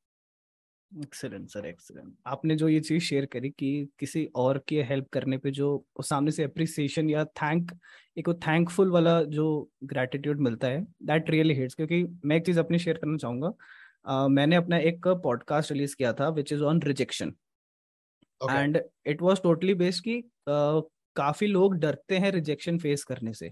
एक्सलेंट 0.91 1.49
सर 1.49 1.65
एक्सलेंट 1.65 2.13
आपने 2.27 2.55
जो 2.55 2.67
ये 2.69 2.79
चीज़ 2.79 3.03
शेयर 3.03 3.25
करी 3.25 3.49
कि 3.49 3.89
किसी 3.99 4.25
और 4.35 4.57
की 4.67 4.77
हेल्प 4.81 5.07
करने 5.13 5.37
पे 5.37 5.51
जो 5.51 5.85
सामने 6.01 6.31
से 6.31 6.43
अप्रिसिएशन 6.43 7.09
या 7.09 7.25
थैंक 7.25 7.71
एक 8.17 8.27
वो 8.27 8.33
थैंकफुल 8.33 8.91
वाला 8.91 9.21
जो 9.23 9.69
ग्रेटिट्यूड 9.83 10.39
मिलता 10.39 10.67
है 10.67 10.81
दैट 11.03 11.29
रियली 11.29 11.53
हिट्स 11.53 11.75
क्योंकि 11.75 12.03
मैं 12.25 12.35
एक 12.35 12.45
चीज़ 12.45 12.59
अपनी 12.59 12.79
शेयर 12.79 12.97
करना 12.97 13.17
चाहूँगा। 13.17 13.47
uh, 13.47 14.29
मैंने 14.29 14.55
अपना 14.55 14.77
एक 14.77 15.07
पॉडकास्ट 15.07 15.71
रिलीज़ 15.71 15.95
किया 15.95 16.13
था 16.13 16.29
which 16.29 16.53
is 16.53 16.63
on 16.63 16.81
rejection 16.81 17.33
and 18.41 18.81
it 19.05 19.21
was 19.21 19.41
totally 19.41 19.73
based 19.73 20.03
कि 20.03 20.19
uh, 20.19 20.81
काफ़ी 21.15 21.47
लोग 21.47 21.75
डरते 21.75 22.17
हैं 22.17 22.31
रिजेक्शन 22.31 22.77
फेस 22.77 23.03
करने 23.03 23.33
से। 23.33 23.51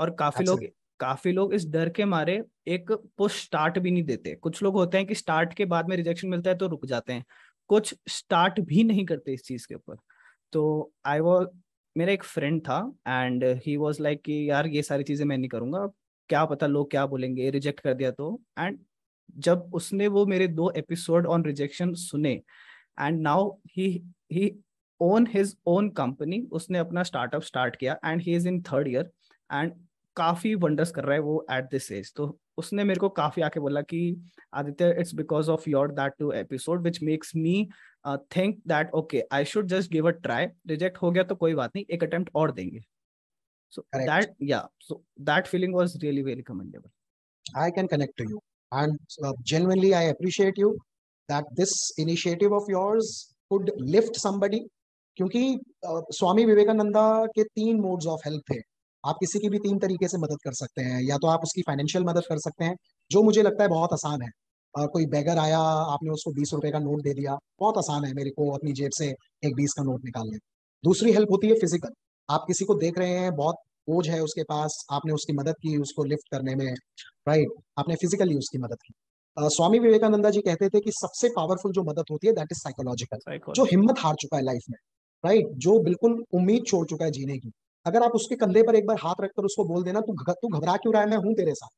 और 0.00 0.10
काफ़ी 0.18 0.44
लोग 0.44 0.64
काफ़ी 1.00 1.32
लोग 1.32 1.54
इस 1.54 1.66
डर 1.70 1.88
के 1.88 2.04
मारे 2.04 2.42
एक 2.68 2.90
पुश 3.18 3.42
स्टार्ट 3.42 3.78
भी 3.78 3.90
नहीं 3.90 4.04
देते। 4.04 4.34
कुछ 4.36 4.62
लोग 4.62 4.74
होते 4.74 4.98
हैं 4.98 5.06
कि 5.06 5.14
स्टार्ट 5.14 5.54
के 5.54 5.64
बाद 5.66 5.88
में 5.88 5.96
रिजेक्शन 5.96 6.28
मिलता 6.28 6.50
है 6.50 6.56
तो 6.58 6.66
रुक 6.68 6.84
जाते 6.86 7.12
हैं। 7.12 7.24
कुछ 7.70 7.94
स्टार्ट 8.08 8.60
भी 8.62 8.84
नहीं 8.84 9.04
करते 9.06 9.32
इस 9.32 9.42
चीज़ 9.44 9.66
के 9.68 9.74
ऊपर। 9.74 9.96
तो 10.52 10.92
आई 11.06 11.20
वॉज़ 11.20 11.46
मेरा 11.96 12.12
एक 12.12 12.24
फ्रेंड 12.24 12.60
था 12.62 12.78
एंड 13.08 13.44
ही 13.66 13.76
वॉज़ 13.76 14.02
लाइक 14.02 14.22
कि 14.22 14.48
यार 14.50 14.66
ये 14.68 14.82
सारी 14.82 15.04
चीज़ें 15.04 15.26
मैं 15.26 15.38
नहीं 15.38 15.48
करूँगा। 15.48 15.86
क्या 16.30 16.44
पता 16.44 16.66
लोग 16.66 16.90
क्या 16.90 17.06
बोलेंगे 17.06 17.50
रिजेक्ट 17.50 17.80
कर 17.80 17.94
दिया 17.94 18.10
तो। 18.10 18.40
एंड 18.58 18.78
जब 19.38 19.70
उसने 19.74 20.08
वो 20.08 20.24
मेरे 20.26 20.46
दो 20.48 20.70
एपिसोड 20.76 21.26
ऑन 21.26 21.44
रिजेक्शन 21.44 21.92
सुने 21.96 22.32
and 23.00 23.20
now 23.20 23.50
he 23.76 23.88
he 24.32 24.50
own 25.00 25.26
his 25.34 25.56
own 25.66 25.88
company 25.90 26.40
उसने 26.52 26.78
अपना 26.78 27.02
स्टार्टअप 27.02 27.42
स्टार्ट 27.42 27.76
किया 27.76 27.98
and 28.04 28.22
he 28.22 28.34
is 28.36 28.48
in 28.48 28.60
third 28.62 28.88
year 28.88 29.10
and 29.50 29.72
काफ़ी 30.20 30.54
वंडर्स 30.64 30.90
कर 30.90 31.04
रहा 31.04 31.14
है 31.14 31.20
वो 31.22 31.44
एट 31.52 31.64
दिस 31.70 31.90
एज 31.92 32.12
तो 32.16 32.26
उसने 32.58 32.84
मेरे 32.84 33.00
को 33.00 33.08
काफ़ी 33.18 33.42
आके 33.42 33.60
बोला 33.60 33.80
कि 33.82 34.00
Aditya 34.54 34.90
it's 35.00 35.14
because 35.14 35.50
of 35.50 35.68
your 35.70 35.92
that 35.92 36.12
two 36.18 36.30
episode 36.32 36.82
which 36.82 37.02
makes 37.02 37.34
me 37.36 37.54
think 38.36 38.56
that 38.68 38.90
okay 38.94 39.22
I 39.32 39.44
should 39.44 39.66
just 39.68 39.90
give 39.92 40.08
a 40.08 40.10
try 40.22 40.46
reject 40.68 40.98
हो 41.02 41.10
गया 41.10 41.22
तो 41.24 41.34
कोई 41.34 41.54
बात 41.54 41.76
नहीं 41.76 41.84
एक 41.90 42.04
अटेम्प्ट 42.04 42.30
और 42.34 42.52
देंगे. 42.52 42.80
सो 43.72 43.82
दैट 43.96 44.34
या 44.42 44.68
so 44.80 45.02
that 45.22 45.46
feeling 45.46 45.74
was 45.74 45.96
really 46.02 46.22
very 46.22 46.42
commendable 46.42 47.60
I 47.60 47.70
can 47.70 47.86
connect 47.86 48.18
to 48.18 48.30
you 48.30 48.40
and 48.72 48.98
genuinely 49.42 49.92
I 49.92 50.08
appreciate 50.08 50.58
you 50.58 50.70
that 51.28 51.52
this 51.54 51.78
initiative 52.00 52.54
of 52.54 52.70
yours 52.70 53.12
could 53.50 53.70
lift 53.80 54.16
somebody 54.16 54.66
क्योंकि 55.16 55.40
uh, 55.86 56.02
स्वामी 56.10 56.44
विवेकानंद 56.44 56.94
के 57.34 57.44
तीन 57.44 57.80
मोड्स 57.80 58.06
ऑफ़ 58.06 58.20
हेल्प 58.28 58.52
है 58.52 58.60
आप 59.04 59.16
किसी 59.20 59.38
की 59.38 59.48
भी 59.48 59.58
तीन 59.58 59.78
तरीके 59.78 60.08
से 60.08 60.18
मदद 60.18 60.38
कर 60.44 60.52
सकते 60.54 60.82
हैं 60.82 61.00
या 61.02 61.16
तो 61.16 61.28
आप 61.28 61.40
उसकी 61.42 61.62
फाइनेंशियल 61.62 62.04
मदद 62.04 62.26
कर 62.28 62.38
सकते 62.38 62.64
हैं 62.64 62.74
जो 63.10 63.22
मुझे 63.22 63.42
लगता 63.42 63.62
है 63.64 63.68
बहुत 63.68 63.92
आसान 63.92 64.22
है। 64.22 64.28
आ, 64.74 64.86
कोई 64.86 65.06
बैगर 65.06 65.38
आया 65.38 65.58
आपने 65.94 66.10
उसको 66.10 66.32
बीस 66.32 66.50
रुपए 66.54 66.70
का 66.70 66.78
नोट 66.78 67.02
दे 67.02 67.14
दिया 67.14 67.36
बहुत 67.60 67.78
आसान 67.78 68.04
है 68.04 68.12
मेरे 68.14 68.30
को 68.30 68.50
अपनी 68.54 68.72
जेब 68.72 68.90
से 68.94 69.08
एक 69.44 69.54
बीस 69.56 69.72
का 69.72 69.82
नोट 69.82 70.04
निकालने। 70.04 70.38
दूसरी 70.84 71.12
हेल्प 71.12 71.30
होती 71.30 71.48
है 71.48 71.54
फ़िज़िकल 71.54 71.92
आप 72.28 72.44
किसी 72.46 72.64
को 72.64 72.74
देख 72.78 72.98
रहे 72.98 73.18
हैं 73.18 73.34
बहुत 73.36 73.56
बोझ 73.88 74.08
है 74.08 74.20
उसके 74.22 74.42
पास 74.44 74.76
आपने 74.92 75.12
उसकी 75.12 75.32
मदद 75.32 75.54
की 75.62 75.76
उसको 75.78 76.04
लिफ्ट 76.04 76.30
करने 76.30 76.54
में 76.54 76.66
राइट 77.28 77.48
आपने 77.78 77.94
फिजिकली 77.94 78.36
उसकी 78.36 78.58
मदद 78.58 78.76
की। 78.84 78.92
uh, 79.36 79.48
स्वामी 79.48 79.78
विवेकानंदा 79.78 80.30
जी 80.30 80.40
कहते 80.40 80.68
थे 80.68 80.80
कि 80.80 80.90
सबसे 80.92 81.28
पावरफुल 81.28 81.72
जो 81.72 81.82
मदद 81.82 82.10
होती 82.10 82.26
है 82.26 82.32
दैट 82.32 82.52
इज़ 82.52 82.58
साइकोलॉजिकल 82.58 83.52
जो 83.54 83.64
हिम्मत 83.64 83.98
हार 83.98 84.14
चुका 84.20 84.36
है 84.36 84.42
लाइफ 84.44 84.70
में 84.70 84.78
राइट 85.24 85.46
जो 85.58 85.78
बिल्कुल 85.82 86.22
उम्मीद 86.34 86.64
छोड़ 86.66 86.86
चुका 86.86 87.04
है 87.04 87.10
जीने 87.10 87.38
की। 87.38 87.50
अगर 87.86 88.02
आप 88.02 88.12
उसके 88.14 88.36
कंधे 88.36 88.62
पर 88.62 88.76
एक 88.76 88.86
बार 88.86 88.96
हाथ 89.02 89.22
रखकर 89.22 89.44
उसको 89.44 89.64
बोल 89.66 89.84
देना, 89.84 90.00
तू 90.00 90.14
तू 90.32 90.48
घबरा 90.50 90.76
क्यों 90.76 90.94
रहा 90.94 91.02
है? 91.02 91.08
मैं 91.10 91.16
हूँ 91.18 91.34
तेरे 91.34 91.54
साथ. 91.54 91.68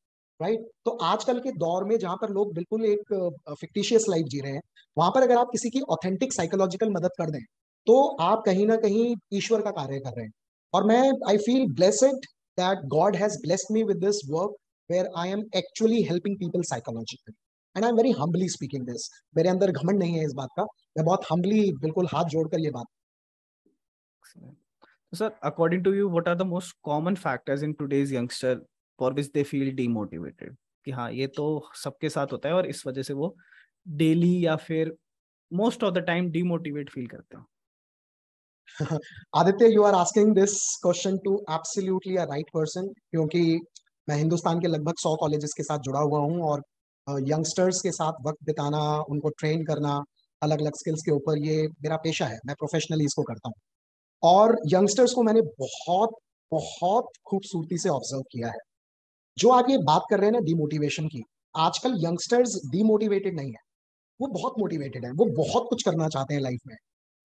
राइट 0.40 0.61
तो 0.85 0.90
आजकल 1.04 1.38
के 1.40 1.50
दौर 1.59 1.85
में 1.85 1.97
जहाँ 1.99 2.16
पर 2.16 2.30
लोग 2.32 2.54
बिल्कुल 2.54 2.85
एक 2.87 3.12
फिक्टिशियस 3.50 4.04
लाइफ 4.09 4.26
जी 4.26 4.40
रहे 4.40 4.52
हैं, 4.52 4.61
वहाँ 4.97 5.11
पर 5.11 5.23
अगर 5.23 5.37
आप 5.38 5.49
किसी 5.52 5.71
की 5.71 5.80
ऑथेंटिक 5.90 6.32
साइकोलॉजिकल 6.32 6.90
मदद 6.90 7.11
कर 7.18 7.30
दें 7.30 7.40
तो 7.87 7.94
आप 8.23 8.42
कहीं 8.47 8.66
ना 8.66 8.76
कहीं 8.78 9.14
ईश्वर 9.35 9.61
का 9.62 9.71
कार्य 9.73 9.99
कर 10.00 10.11
रहे 10.11 10.25
हैं। 10.25 10.32
और 10.75 10.85
मैं 10.87 11.02
I 11.28 11.37
feel 11.38 11.66
blessed 11.75 12.26
that 12.59 12.85
God 12.90 13.16
has 13.16 13.38
blessed 13.42 13.73
me 13.75 13.82
with 13.85 13.97
this 14.04 14.21
work 14.30 14.56
where 14.90 15.09
I 15.18 15.30
am 15.30 15.44
actually 15.56 16.02
helping 16.04 16.37
people 16.38 16.62
psychologically 16.68 17.35
and 17.76 17.85
I 17.85 17.90
am 17.90 17.97
very 17.97 18.11
humbly 18.18 18.49
speaking 18.49 18.87
this 18.87 19.09
मेरे 19.37 19.49
अंदर 19.49 19.73
घमंड 19.73 19.99
नहीं 19.99 20.18
है 20.18 20.25
इस 20.25 20.32
बात 20.37 20.49
का। 20.56 20.62
मैं 20.62 21.04
बहुत 21.04 21.25
हम्बली 21.30 21.71
बिल्कुल 21.82 22.09
हाथ 22.12 22.25
जोड़कर 22.30 22.61
ये 22.61 22.71
बात 22.71 22.87
sir, 25.12 25.33
according 25.42 25.85
to 25.85 25.95
you, 25.95 26.09
what 26.09 26.28
are 26.28 26.35
the 26.35 26.45
most 26.45 26.75
common 26.85 27.16
factors 27.16 27.62
in 27.62 27.75
today's 27.75 28.12
youngster 28.12 28.62
for 28.99 29.12
which 29.12 29.33
they 29.33 29.45
feel 29.45 29.73
demotivated? 29.75 30.57
कि 30.87 30.90
हाँ 30.90 31.11
ये 31.12 31.26
तो 31.26 31.45
सबके 31.76 32.09
साथ 32.09 32.33
होता 32.33 32.49
है 32.49 32.54
और 32.54 32.66
इस 32.66 32.87
वजह 32.87 33.02
से 33.02 33.12
वो 33.14 33.35
डेली 33.97 34.35
या 34.47 34.54
फिर 34.59 34.92
most 35.52 35.85
of 35.85 35.95
the 35.95 35.99
time 36.07 36.31
demotivate 36.31 36.90
feel 36.90 37.07
करते 37.07 37.37
हैं 37.37 37.45
Aditya 39.37 39.69
you 39.75 39.83
are 39.83 39.95
asking 39.95 40.35
this 40.35 40.54
question 40.83 41.16
to 41.25 41.35
absolutely 41.50 42.16
a 42.16 42.25
right 42.25 42.50
person 42.54 42.88
क्योंकि 43.11 43.42
मैं 44.09 44.16
हिंदुस्तान 44.16 44.61
के 44.61 44.69
लगभग 44.69 44.95
सौ 44.99 45.14
कॉलेजेस 45.16 45.52
के 45.57 45.62
साथ 45.62 45.88
जुड़ा 45.88 46.00
हुआ 46.00 46.21
हूँ 46.21 46.42
और 46.50 46.62
यंगस्टर्स 47.28 47.81
के 47.83 47.90
साथ 47.92 48.26
वक्त 48.26 48.45
बिताना 48.47 48.83
उनको 49.11 49.28
ट्रेन 49.38 49.64
करना 49.64 49.99
अलग 50.42 50.61
अलग 50.61 50.76
स्किल्स 50.76 51.02
के 51.07 51.12
ऊपर 51.12 51.38
ये 51.47 51.66
मेरा 51.83 51.97
पेशा 52.04 52.26
है 52.26 52.38
मैं 52.47 52.54
प्रोफेशनली 52.59 53.04
इसको 53.04 53.23
करता 53.23 53.49
हूँ 53.49 53.54
और 54.23 54.57
यंगस्टर्स 54.69 55.12
को 55.12 55.23
मैंने 55.23 55.41
बहुत 55.61 56.14
बहुत 56.52 57.09
खूबसूरती 57.26 57.79
से 57.79 57.88
ऑब्ज़र्व 57.88 58.23
किया 58.33 58.49
है। 58.49 58.59
जो 59.38 59.50
आप 59.50 59.71
ये 59.71 59.76
बात 59.85 60.02
कर 60.11 60.19
रहे 60.19 60.26
हैं 60.26 60.33
ना 60.33 60.41
डिमोटिवेशन 60.41 61.07
की 61.09 61.23
आजकल 61.55 61.95
यंगस्टर्स 62.05 62.61
डिमोटिवेटेड 62.73 63.37
नहीं 63.37 63.50
है। 63.50 63.62
वो 64.21 64.26
बहुत 64.31 64.55
मोटिवेटेड 64.59 65.05
है 65.05 65.11
वो 65.12 65.26
बहुत 65.37 65.67
कुछ 65.71 65.83
करना 65.83 66.09
चाहते 66.09 66.35
हैं 66.35 66.41
लाइफ 66.41 66.61
में। 66.67 66.75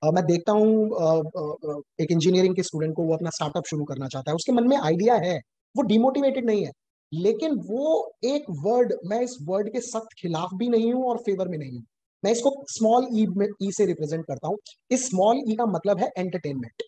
uh, 0.01 0.13
मैं 0.15 0.25
देखता 0.25 0.51
हूँ 0.51 1.75
एक 2.01 2.11
इंजीनियरिंग 2.11 2.55
के 2.55 2.63
स्टूडेंट 2.63 2.95
को 2.95 3.03
वो 3.03 3.15
अपना 3.15 3.29
स्टार्टअप 3.29 3.65
शुरू 3.65 3.83
करना 3.85 4.07
चाहता 4.07 4.31
है। 4.31 4.35
उसके 4.35 4.51
मन 4.51 4.67
में 4.67 4.77
आइडिया 4.77 5.15
है 5.25 5.37
वो 5.75 5.83
डिमोटिवेटेड 5.83 6.45
नहीं 6.45 6.65
है। 6.65 6.71
लेकिन 7.11 7.55
वो 7.67 8.13
एक 8.25 8.45
वर्ड 8.63 8.93
मैं 9.05 9.21
इस 9.21 9.37
वर्ड 9.43 9.69
के 9.73 9.81
सख्त 9.81 10.15
खिलाफ 10.21 10.49
भी 10.55 10.67
नहीं 10.69 10.93
हूँ 10.93 11.03
और 11.09 11.17
फेवर 11.17 11.47
में 11.47 11.57
नहीं 11.57 11.71
हूँ। 11.71 11.83
मैं 12.23 12.31
इसको 12.31 12.51
स्मॉल 12.69 13.07
ई 13.13 13.25
ई 13.63 13.71
से 13.71 13.85
रिप्रेजेंट 13.85 14.25
करता 14.25 14.47
हूँ। 14.47 14.57
इस 14.91 15.07
स्मॉल 15.09 15.41
ई 15.49 15.55
का 15.55 15.65
मतलब 15.67 15.99
है 15.99 16.09
एंटरटेनमेंट 16.17 16.83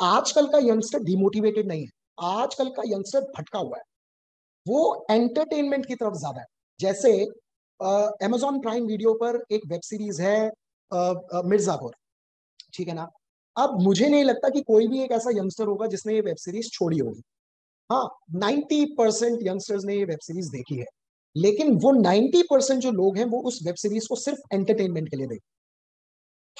आजकल 0.00 0.46
का 0.48 0.58
यंगस्टर 0.60 1.02
डिमोटिवेटेड 1.04 1.66
नहीं 1.68 1.82
है। 1.82 1.90
आजकल 2.32 2.68
का 2.70 2.82
यंगस्टर 2.86 3.20
भटका 3.38 3.58
हुआ 3.58 3.76
है। 3.76 3.82
वो 4.66 5.06
एंटरटेनमेंट 5.10 5.86
की 5.86 5.94
तरफ़ 5.94 6.14
ज़्यादा 6.16 6.40
है। 6.40 6.46
जैसे 6.80 7.12
अमेजॉन 8.24 8.60
प्राइम 8.60 8.86
वीडियो 8.86 9.12
पर 9.22 9.42
एक 9.52 9.62
वेब 9.68 9.80
सीरीज़ 9.84 10.22
है 10.22 10.50
मिर्जापुर। 11.44 11.92
ठीक 12.74 12.88
है 12.88 12.94
ना? 12.94 13.08
अब 13.56 13.80
मुझे 13.82 14.08
नहीं 14.08 14.24
लगता 14.24 14.48
कि 14.48 14.60
कोई 14.62 14.86
भी 14.88 15.02
एक 15.04 15.12
ऐसा 15.12 15.30
यंगस्टर 15.30 15.66
होगा 15.66 15.86
जिसने 15.86 16.14
ये 16.14 16.20
वेब 16.22 16.36
सीरीज़ 16.38 16.68
छोड़ी 16.72 16.98
होगी। 16.98 17.22
हाँ 17.90 18.08
नाइन्टी 18.36 18.84
परसेंट 18.98 19.38
यंगस्टर्स 19.42 19.84
ने 19.84 19.96
ये 19.96 20.04
वेब 20.04 20.18
सीरीज़ 20.22 20.50
देखी 20.52 20.76
है। 20.76 20.86
लेकिन 21.36 21.76
वो 21.76 21.92
90 21.92 22.42
परसेंट 22.42 22.80
जो 22.80 22.90
लोग 22.90 23.16
हैं, 23.18 23.24
वो 23.24 23.42
उस 23.42 23.60
वेब 23.66 23.74
सीरीज़ 23.74 24.08
को 24.08 24.16
सिर्फ़ 24.16 24.40
एंटरटेनमेंट 24.54 25.08
के 25.08 25.16
लिए 25.16 25.26
देखें 25.26 25.48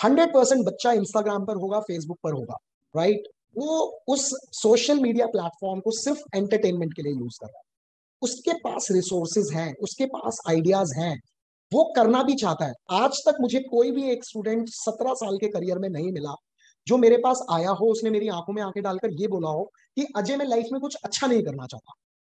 हंड्रेड 0.04 0.34
परसेंट 0.34 0.66
बच्चा 0.66 0.92
इंस्टाग्राम 0.92 1.44
पर 1.46 1.56
होगा 1.56 1.80
फेसबुक 1.80 2.18
पर 2.24 2.32
होगा 2.32 2.56
राइट 2.96 3.28
वो 3.58 4.02
उस 4.08 4.30
सोशल 4.52 5.00
मीडिया 5.00 5.26
प्लेटफॉर्म 5.26 5.80
को 5.80 5.90
सिर्फ़ 5.90 6.20
एंटरटेनमेंट 6.36 6.94
के 6.94 7.02
लिए 7.02 7.12
यूज़ 7.12 7.38
कर 7.40 7.46
रहा 7.46 7.58
है। 7.58 7.64
उसके 8.22 8.52
पास 8.52 8.88
रिसोर्सेज 8.90 9.50
हैं, 9.54 9.74
उसके 9.74 10.06
पास 10.06 10.38
आइडियाज़ 10.48 10.94
हैं, 10.98 11.20
वो 11.72 11.92
करना 11.96 12.22
भी 12.22 12.34
चाहता 12.34 12.64
है। 12.64 12.72
आज 12.90 13.18
तक 13.28 13.34
मुझे 13.40 13.60
कोई 13.60 13.90
भी 13.90 14.10
एक 14.10 14.24
स्टूडेंट 14.24 14.68
सत्रह 14.68 15.14
साल 15.14 15.36
के 15.36 15.48
करियर 15.48 15.78
में 15.78 15.88
नहीं 15.88 16.12
मिला, 16.12 16.34
जो 16.86 16.96
मेरे 16.96 17.16
पास 17.16 17.46
आया 17.50 17.70
हो, 17.70 17.86
उसने 17.86 18.10
मेरी 18.10 18.28
आँखों 18.28 18.54
में 18.54 18.62
आँखें 18.62 18.82
डालकर 18.82 19.20
ये 19.20 19.28
बोला 19.28 19.50
हो 19.50 19.72
कि 19.96 20.06
अजय 20.16 20.36
मैं 20.36 20.46
लाइफ 20.46 20.66
में 20.72 20.80
कुछ 20.80 20.96
अच्छा 21.04 21.26
नहीं 21.26 21.42
करना 21.42 21.66
चाहता। 21.66 21.92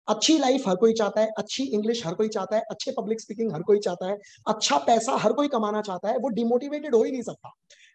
अच्छी 0.08 0.38
लाइफ 0.38 0.68
हर 0.68 0.76
कोई 0.76 0.94
चाहता 0.94 1.22
है, 1.22 1.28
अच्छी 1.38 1.64
इंग्लिश 1.64 2.06
हर 2.06 2.14
कोई 2.14 2.28
चाहता 2.30 2.56
है, 2.56 2.62
अच्छे 2.72 2.92
पब्लिक 2.92 3.22
स्पीकिंग 3.22 3.52
हर 3.54 3.62
कोई 3.62 3.80
चाहता 3.80 4.08
है 4.08 4.18
अच्छा 4.48 4.78
पैसा 4.78 5.16
हर 5.18 5.34
कोई 5.34 5.48
कमाना 5.48 5.82
चाहता 5.82 6.10
है, 6.10 6.18
वो 6.18 6.30
डिमोटिवेटेड 6.30 6.96
हो 6.96 7.04
ही 7.04 7.12
नहीं 7.12 7.22
सकता। 7.22 7.52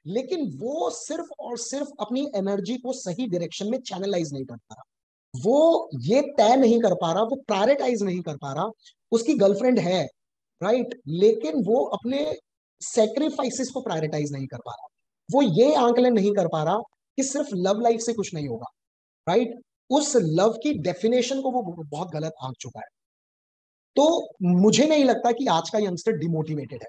लेकिन 0.07 0.51
वो 0.59 0.91
सिर्फ़ 0.91 1.29
और 1.41 1.59
सिर्फ़ 1.59 1.89
अपनी 2.01 2.31
एनर्जी 2.37 2.77
को 2.77 2.93
सही 2.93 3.27
डायरेक्शन 3.27 3.71
में 3.71 3.79
चैनलाइज 3.81 4.33
नहीं 4.33 4.45
कर 4.45 4.57
पा 4.57 4.75
रहा। 4.75 4.85
वो 5.35 5.91
ये 6.01 6.21
तय 6.39 6.57
नहीं 6.57 6.81
कर 6.81 6.95
पा 6.95 7.13
रहा, 7.13 7.23
वो 7.23 7.37
प्रायोरिटाइज 7.49 8.03
नहीं 8.03 8.21
कर 8.23 8.37
पा 8.37 8.53
रहा, 8.53 8.71
उसकी 9.13 9.35
गर्लफ्रेंड 9.35 9.79
है 9.79 10.05
राइट 10.61 11.01
लेकिन 11.09 11.65
वो 11.65 11.85
अपने 11.85 12.37
सेक्रीफाइसेस 12.83 13.71
को 13.75 13.81
प्रायोरिटाइज 13.81 14.33
नहीं 14.33 14.47
कर 14.47 14.59
पा 14.59 14.73
रहा। 14.73 14.89
वो 15.29 15.43
ये 15.43 15.75
आंकलन 15.75 16.13
नहीं 16.13 16.33
कर 16.35 16.49
पा 16.49 16.63
रहा 16.63 16.79
कि 17.19 17.23
सिर्फ़ 17.23 17.49
लव 17.55 17.81
लाइफ 17.81 18.01
से 18.01 18.13
कुछ 18.13 18.35
नहीं 18.35 18.49
होगा 18.49 18.67
राइट 19.29 19.55
उस 19.91 20.13
लव 20.17 20.53
की 20.63 20.73
डेफिनेशन 20.79 21.41
को 21.41 21.51
वो 21.51 21.63
बहुत 21.63 22.11
गलत 22.13 22.33
आंक 22.43 22.57
चुका 22.61 22.81
है। 22.81 22.87
तो 23.97 24.29
मुझे 24.43 24.87
नहीं 24.87 25.05
लगता 25.05 25.33
कि 25.33 25.47
आज 25.47 25.71
का 25.71 25.79
यंगस्टर 25.79 26.13
डिमोटिवेटेड 26.13 26.83
है। 26.83 26.89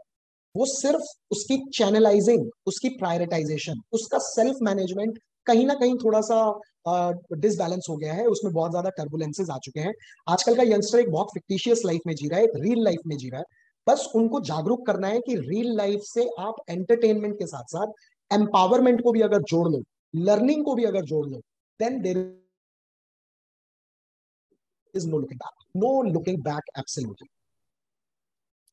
वो 0.55 0.65
सिर्फ़ 0.65 1.03
उसकी 1.31 1.57
चैनलाइजिंग 1.69 2.49
उसकी 2.65 2.89
प्रायोरिटाइजेशन 2.89 3.81
उसका 3.91 4.17
सेल्फ 4.17 4.57
मैनेजमेंट 4.61 5.19
कहीं 5.45 5.65
ना 5.65 5.73
कहीं 5.73 5.95
थोड़ा 5.95 6.21
सा 6.21 6.59
डिसबैलेंस 6.87 7.83
uh, 7.83 7.89
हो 7.89 7.95
गया 7.97 8.13
है। 8.13 8.25
उसमें 8.25 8.53
बहुत 8.53 8.71
ज़्यादा 8.71 8.89
टर्बुलेंसेज 8.89 9.49
आ 9.49 9.57
चुके 9.57 9.79
हैं। 9.79 9.93
आजकल 10.29 10.55
का 10.55 10.63
यंगस्टर 10.63 10.99
एक 10.99 11.11
बहुत 11.11 11.27
फिक्टिशियस 11.33 11.81
लाइफ 11.85 12.01
में 12.07 12.13
जी 12.15 12.27
रहा 12.27 12.39
है 12.39 12.45
एक 12.45 12.51
रियल 12.55 12.83
लाइफ 12.83 12.99
में 13.07 13.17
जी 13.17 13.29
रहा 13.29 13.39
है। 13.39 13.45
बस 13.87 14.07
उनको 14.15 14.39
जागरूक 14.41 14.85
करना 14.87 15.07
है 15.07 15.19
कि 15.19 15.35
रियल 15.35 15.75
लाइफ 15.77 16.01
से 16.03 16.27
आप 16.39 16.55
एंटरटेनमेंट 16.69 17.37
के 17.39 17.45
साथ 17.45 17.63
साथ 17.63 18.33
एम्पावरमेंट 18.33 19.01
को 19.03 19.11
भी 19.11 19.21
अगर 19.21 19.41
जोड़ 19.41 19.67
लो 19.67 19.81
लर्निंग 20.15 20.65
को 20.65 20.75
भी 20.75 20.83
अगर 20.83 21.05
जोड़ 21.05 21.27
लो 21.27 21.37
then 21.79 22.01
there 22.01 22.17
is 24.93 25.05
no 25.05 25.17
looking 25.17 25.37
back. 25.37 25.53
No 25.73 26.01
looking 26.01 26.41
back, 26.41 26.63
absolutely. 26.77 27.29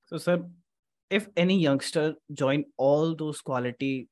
So, 0.06 0.18
sir, 0.18 0.44
if 1.10 1.28
any 1.36 1.58
youngster 1.58 2.14
join 2.32 2.64
all 2.76 3.14
those 3.14 3.40
quality 3.40 4.08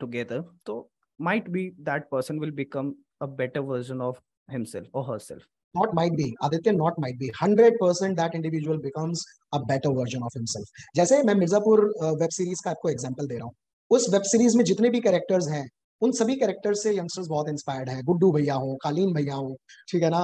together, 0.00 0.44
so 0.66 0.88
might 1.18 1.50
be 1.52 1.72
that 1.82 2.10
person 2.10 2.38
will 2.38 2.50
become 2.50 2.96
a 3.20 3.26
better 3.26 3.62
version 3.62 4.00
of 4.00 4.20
himself 4.48 4.86
or 4.92 5.04
herself. 5.04 5.42
Not 5.74 5.94
might 5.94 6.16
be, 6.16 6.36
Aditya, 6.42 6.72
not 6.72 6.98
might 6.98 7.18
be. 7.18 7.30
100% 7.30 8.16
that 8.16 8.34
individual 8.34 8.78
becomes 8.78 9.24
a 9.52 9.60
better 9.60 9.92
version 9.92 10.22
of 10.22 10.32
himself. 10.34 10.66
जैसे 10.96 11.22
मैं 11.22 11.34
Mirzapur 11.34 11.84
web 12.20 12.30
series 12.30 12.62
का 12.64 12.70
आपको 12.70 12.90
example 12.90 13.26
दे 13.26 13.34
रहा 13.34 13.44
हूँ 13.44 13.54
उस 13.90 14.08
web 14.12 14.22
series 14.22 14.56
में 14.56 14.64
जितने 14.64 14.90
भी 14.90 15.00
कैरेक्टर्स 15.00 15.48
हैं 15.48 15.68
उन 16.02 16.12
सभी 16.12 16.34
कैरेक्टर 16.36 16.74
से 16.76 16.90
यंगस्टर्स 16.92 17.28
बहुत 17.28 17.48
इंस्पायर्ड 17.48 17.88
है। 17.90 18.02
गुड्डू 18.04 18.30
भैया 18.32 18.54
हो 18.56 18.74
कालीन 18.82 19.12
भैया 19.14 19.34
हो 19.36 19.54
ठीक 19.88 20.02
है 20.02 20.10
ना? 20.10 20.22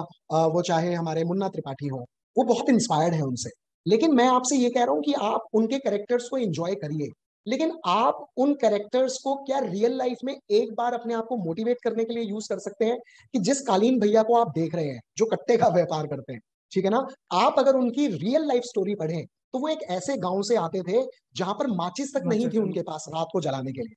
वो 0.49 0.63
चाहे 0.63 0.95
हमारे 0.95 1.25
मुन्ना 1.25 1.49
त्रिपाठी 1.49 1.89
हो 1.89 2.05
वो 2.37 2.45
बहुत 2.45 2.69
इंस्पायर्ड 2.71 3.15
है 3.15 3.23
उनसे। 3.23 3.51
लेकिन 3.87 4.15
मैं 4.15 4.27
आपसे 4.29 4.57
ये 4.57 4.71
कह 4.71 4.85
रहा 4.85 4.95
हूँ 4.95 5.03
कि 5.03 5.13
आप 5.25 5.47
उनके 5.55 5.79
कैरेक्टर्स 5.79 6.29
को 6.31 6.39
एंजॉय 6.39 6.75
करिए। 6.77 7.09
लेकिन 7.47 7.73
आप 7.87 8.27
उन 8.39 8.53
कैरेक्टर्स 8.55 9.19
को 9.25 9.35
क्या 9.45 9.59
रियल 9.61 9.97
लाइफ 9.99 10.19
में 10.25 10.33
एक 10.53 10.73
बार 10.79 10.93
अपने 10.95 11.15
आप 11.15 11.25
को 11.29 11.37
मोटिवेट 11.39 11.79
करने 11.85 12.05
के 12.05 12.15
लिए 12.15 12.25
यूज़ 12.25 12.49
कर 12.51 12.59
सकते 12.61 12.85
हैं? 12.85 12.97
कि 13.35 13.39
जिस 13.41 13.61
कालीन 13.67 13.99
भैया 14.01 14.23
को 14.23 14.35
आप 14.37 14.53
देख 14.55 14.75
रहे 14.75 14.87
हैं 14.87 15.01
जो 15.19 15.27
कट्टे 15.27 15.57
का 15.57 15.69
व्यापार 15.75 16.07
करते 16.07 16.33
हैं 16.33 16.41
ठीक 16.73 16.85
है 16.85 16.91
ना? 16.91 17.07
आप 17.35 17.59
अगर 17.59 17.77
उनकी 17.77 18.07
रियल 18.09 18.47
लाइफ 18.49 18.63
स्टोरी 18.65 18.95
पढ़ें 18.95 19.25
तो 19.53 19.59
वो 19.59 19.69
एक 19.69 19.83
ऐसे 19.91 20.17
गाँव 20.19 20.43
से 20.43 20.57
आते 20.59 20.83
थे 20.83 21.03
जहाँ 21.37 21.55
पर 21.55 21.67
माचिस 21.77 22.15
तक 22.17 22.23
नहीं 22.27 22.49
थी 22.49 22.59
उनके 22.59 22.83
पास 22.83 23.07
रात 23.15 23.27
को 23.33 23.41
जलाने 23.41 23.73
के 23.73 23.83
लिए। 23.83 23.95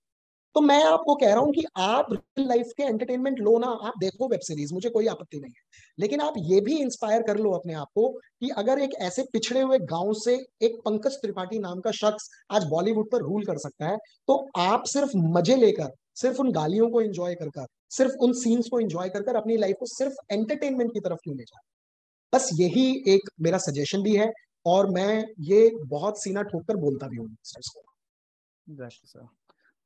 तो 0.55 0.61
मैं 0.61 0.83
आपको 0.83 1.13
कह 1.15 1.33
रहा 1.33 1.39
हूँ 1.39 1.51
कि 1.53 1.63
आप 1.77 2.07
रियल 2.11 2.47
लाइफ 2.47 2.71
के 2.77 2.83
एंटरटेनमेंट 2.83 3.39
लो 3.39 3.57
ना, 3.59 3.67
आप 3.67 3.93
देखो 3.99 4.27
वेब 4.29 4.39
सीरीज़ 4.39 4.73
मुझे 4.73 4.89
कोई 4.89 5.07
आपत्ति 5.07 5.39
नहीं 5.39 5.51
है। 5.51 5.81
लेकिन 5.97 6.21
आप 6.21 6.33
ये 6.39 6.59
भी 6.61 6.77
इंस्पायर 6.77 7.21
कर 7.21 7.37
लो 7.37 7.51
अपने 7.51 7.73
आप 7.73 7.87
को 7.95 8.07
कि 8.41 8.49
अगर 8.57 8.79
एक 8.79 8.93
ऐसे 9.01 9.23
पिछड़े 9.33 9.61
हुए 9.61 9.79
गाँव 9.85 10.13
से 10.15 10.35
एक 10.61 10.79
पंकज 10.85 11.15
त्रिपाठी 11.21 11.59
नाम 11.59 11.79
का 11.79 11.91
शख्स 11.91 12.29
आज 12.51 12.65
बॉलीवुड 12.65 13.09
पर 13.11 13.21
रूल 13.21 13.45
कर 13.45 13.57
सकता 13.57 13.87
है 13.87 13.97
तो 14.27 14.37
आप 14.57 14.83
सिर्फ़ 14.85 15.11
मज़े 15.17 15.55
लेकर, 15.55 15.91
सिर्फ़ 16.15 16.39
उन 16.41 16.51
गालियों 16.51 16.89
को 16.89 17.01
एंजॉय 17.01 17.35
कर 17.35 17.49
कर, 17.49 17.65
सिर्फ़ 17.89 18.13
उन 18.19 18.33
सीन्स 18.33 18.69
को 18.69 18.79
एंजॉय 18.79 19.09
कर 19.09 19.23
कर 19.23 19.35
अपनी 19.35 19.57
लाइफ 19.57 19.75
को 19.79 19.85
सिर्फ़ 19.87 20.15
एंटरटेनमेंट 20.31 20.93
की 20.93 20.99
तरफ़ 20.99 21.19
क्यों 21.23 21.35
ले 21.37 21.43
जाए? 21.43 21.61
बस 22.33 22.49
यही 22.53 22.87
एक 23.07 23.29
मेरा 23.41 23.57
सजेशन 23.59 24.03
भी 24.03 24.15
है 24.15 24.31
और 24.65 24.89
मैं 24.91 25.23
ये 25.41 25.69
बहुत 25.87 26.23
सीना 26.23 26.41
ठोक 26.43 26.63
कर 26.63 26.75
बोलता 26.77 27.07
भी 27.07 27.17
हूँ 27.17 27.35
sir 27.43 27.61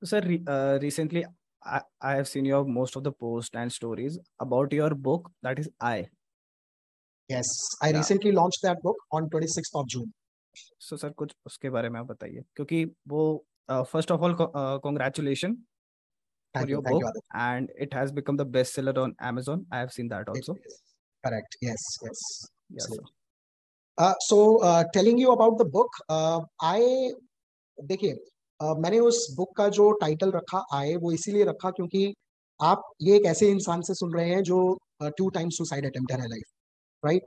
sir 0.05 0.21
uh, 0.47 0.79
recently 0.81 1.25
I, 1.65 1.81
I 2.01 2.15
have 2.15 2.27
seen 2.27 2.45
your 2.45 2.65
most 2.65 2.95
of 2.95 3.03
the 3.03 3.11
posts 3.11 3.55
and 3.55 3.71
stories 3.71 4.19
about 4.39 4.73
your 4.73 4.89
book 4.95 5.31
that 5.41 5.59
is 5.59 5.69
i 5.79 6.07
yes 7.29 7.47
i 7.81 7.89
yeah. 7.89 7.97
recently 7.97 8.31
launched 8.31 8.61
that 8.63 8.81
book 8.81 8.97
on 9.11 9.29
26th 9.29 9.75
of 9.75 9.87
june 9.87 10.13
so 10.77 10.97
sir 10.97 11.11
कुछ 11.17 11.35
उसके 11.45 11.69
बारे 11.69 11.89
में 11.89 11.99
आप 11.99 12.07
बताइए 12.07 12.43
क्योंकि 12.55 12.85
वो 13.07 13.23
first 13.71 14.11
of 14.11 14.21
all 14.21 14.35
congratulation 14.39 15.57
for 16.55 16.69
your 16.69 16.81
book 16.81 17.03
and 17.33 17.71
it 17.83 17.93
has 17.93 18.11
become 18.11 18.37
the 18.37 18.45
best 18.55 18.73
seller 18.73 18.93
on 19.03 19.13
amazon 19.29 19.65
i 19.71 19.79
have 19.79 19.91
seen 19.91 20.09
that 20.09 20.27
also 20.33 20.55
correct 21.25 21.55
yes 21.67 21.85
yes 22.03 22.19
yes 22.79 22.87
so, 22.87 22.99
uh, 23.97 24.13
so 24.27 24.57
uh, 24.69 24.83
telling 24.93 25.17
you 25.17 25.31
about 25.31 25.57
the 25.57 25.65
book 25.77 26.01
uh, 26.09 26.39
i 26.61 26.81
देखिए 27.91 28.13
मैंने 28.61 28.99
उस 28.99 29.27
book 29.37 29.55
का 29.57 29.69
जो 29.69 29.91
title 29.91 30.31
रखा, 30.31 30.65
आए, 30.73 30.95
वो 30.95 31.11
इसीलिए 31.11 31.43
रखा 31.43 31.69
क्योंकि 31.71 32.13
आप 32.61 32.81
ये 33.01 33.15
एक 33.15 33.25
ऐसे 33.25 33.49
इंसान 33.49 33.81
से 33.81 33.93
सुन 33.93 34.13
रहे 34.13 34.29
हैं 34.29 34.43
जो 34.43 34.79
टू 35.03 35.29
टाइम्स 35.29 35.57
सुसाइड 35.57 35.85
अटेम्प्ट 35.85 36.11
है 36.11 36.17
लाइफ 36.17 36.43
राइट 37.05 37.23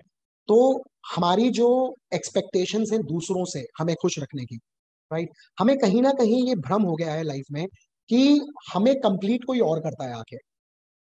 तो 0.49 0.83
हमारी 1.17 1.51
जो 1.51 1.95
एक्सपेक्टेशन 2.15 2.85
है 2.93 2.99
दूसरों 2.99 3.45
से 3.45 3.67
हमें 3.79 3.95
खुश 4.03 4.19
रखने 4.19 4.45
की 4.45 4.57
राइट 5.13 5.29
right? 5.29 5.43
हमें 5.59 5.79
कहीं 5.79 6.03
ना 6.03 6.13
कहीं 6.13 6.49
ये 6.49 6.55
भ्रम 6.55 6.83
हो 6.83 6.95
गया 6.97 7.13
है 7.13 7.23
लाइफ 7.23 7.45
में 7.53 7.67
कि 8.09 8.41
हमें 8.75 9.01
कंप्लीट 9.01 9.45
कोई 9.45 9.61
और 9.61 9.81
करता 9.81 10.05
है 10.05 10.15
आके। 10.15 10.37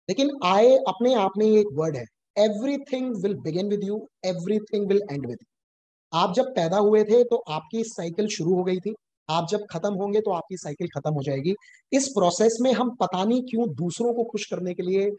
लेकिन 0.10 0.32
आए, 0.46 0.76
अपने 0.76 1.14
आप 1.16 1.32
में 1.38 1.46
एक 1.46 1.68
वर्ड 1.74 1.98
है 1.98 2.06
everything 2.38 3.16
will 3.24 3.36
begin 3.36 3.68
with 3.70 3.84
you 3.84 4.10
everything 4.26 4.88
will 4.88 5.02
end 5.12 5.28
with 5.28 5.38
you 5.42 6.20
आप 6.20 6.34
जब 6.34 6.56
पैदा 6.56 6.78
हुए 6.78 7.04
थे 7.04 7.24
तो 7.24 7.44
आपकी 7.50 7.84
साइकिल 7.84 8.28
शुरू 8.28 8.56
हो 8.56 8.64
गई 8.64 8.80
थी 8.80 8.96
आप 9.30 9.48
जब 9.50 9.66
खत्म 9.70 9.94
होंगे 9.94 10.22
तो 10.22 10.32
आपकी 10.32 10.58
साइकिल 10.58 10.88
खत्म 10.90 11.14
हो 11.14 11.24
जाएगी। 11.24 11.54
इस 11.92 12.08
प्रोसेस 12.10 12.58
में 12.62 12.72
हम 12.74 12.90
पता 12.96 13.24
नहीं 13.24 13.42
क्यों 13.42 13.68
दूसरों 13.76 14.14
को 14.14 14.24
खुश 14.24 14.46
करने 14.46 14.74
के 14.74 14.84
लिए, 14.84 15.10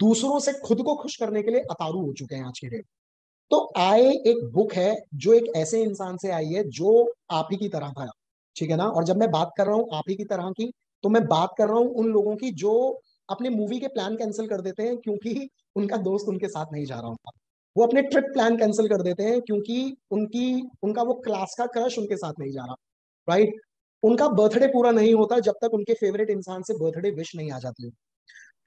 दूसरों 0.00 0.38
से 0.40 0.52
खुद 0.60 0.82
को 0.82 0.94
खुश 0.96 1.16
करने 1.16 1.42
के 1.42 1.50
लिए 1.50 1.60
अतारू 1.62 2.00
हो 2.00 2.12
चुके 2.12 2.34
हैं 2.36 2.44
आज 2.44 2.58
के 2.58 2.68
डेट 2.68 2.84
तो 3.50 3.58
आए 3.78 4.10
एक 4.26 4.44
बुक 4.52 4.72
है, 4.72 4.94
जो 5.14 5.32
एक 5.32 5.52
ऐसे 5.56 5.82
इंसान 5.82 6.16
से 6.16 6.30
आई 6.30 6.46
है, 6.46 6.62
जो 6.64 7.12
आप 7.30 7.48
ही 7.52 7.56
की 7.56 7.68
तरह 7.68 7.90
था, 7.90 8.10
ठीक 8.56 8.70
है 8.70 8.76
ना? 8.76 8.84
और 8.84 9.04
जब 9.04 9.16
मैं 9.16 9.30
बात 9.30 9.52
कर 9.56 9.66
रहा 9.66 9.76
हूँ 9.76 9.88
आप 9.94 10.04
ही 10.08 10.14
की 10.16 10.24
तरह 10.24 10.50
की 10.50 10.70
तो 11.04 11.08
मैं 11.08 11.24
बात 11.26 11.54
कर 11.58 11.68
रहा 11.68 11.78
हूँ 11.78 11.94
उन 11.94 12.06
लोगों 12.08 12.34
की 12.36 12.50
जो 12.52 12.72
अपने 13.28 13.50
मूवी 13.50 13.78
के 13.80 13.88
प्लान 13.88 14.16
कैंसिल 14.16 14.46
कर 14.48 14.60
देते 14.60 14.82
हैं, 14.82 14.96
क्योंकि 14.96 15.48
उनका 15.76 15.96
दोस्त 15.98 16.28
उनके 16.28 16.48
साथ 16.48 16.72
नहीं 16.72 16.84
जा 16.84 16.94
रहा 16.94 17.08
होता। 17.08 17.30
वो 17.76 17.86
अपने 17.86 18.02
ट्रिप 18.02 18.24
प्लान 18.32 18.56
कैंसिल 18.56 18.88
कर 18.88 19.02
देते 19.02 19.22
हैं, 19.22 19.40
क्योंकि 19.40 19.96
उनकी, 20.10 20.70
उनका 20.82 21.02
वो 21.02 21.14
क्लास 21.20 21.54
का 21.58 21.66
क्रश 21.68 21.98
उनके 21.98 22.16
साथ 22.16 22.40
नहीं 22.40 22.52
जा 22.52 22.64
रहा। 22.64 22.74
राइट 23.28 23.60
उनका 24.02 24.28
बर्थडे 24.28 24.66
पूरा 24.66 24.90
नहीं 24.90 25.14
होता 25.14 25.38
जब 25.38 25.54
तक 25.62 25.74
उनके 25.74 25.94
फेवरेट 25.94 26.30
इंसान 26.30 26.62
से 26.62 26.74
बर्थडे 26.74 27.10
विश 27.10 27.34
नहीं 27.36 27.50
आ 27.52 27.58
जाती। 27.58 27.90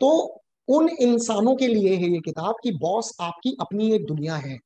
तो 0.02 0.42
उन 0.68 0.90
इंसानों 0.90 1.56
के 1.56 1.68
लिए 1.68 1.96
है 1.96 2.10
ये 2.10 2.20
किताब 2.20 2.56
कि 2.64 2.72
बॉस 2.72 3.16
आपकी 3.22 3.56
अपनी 3.62 3.92
एक 3.94 4.06
दुनिया 4.06 4.36
है। 4.36 4.58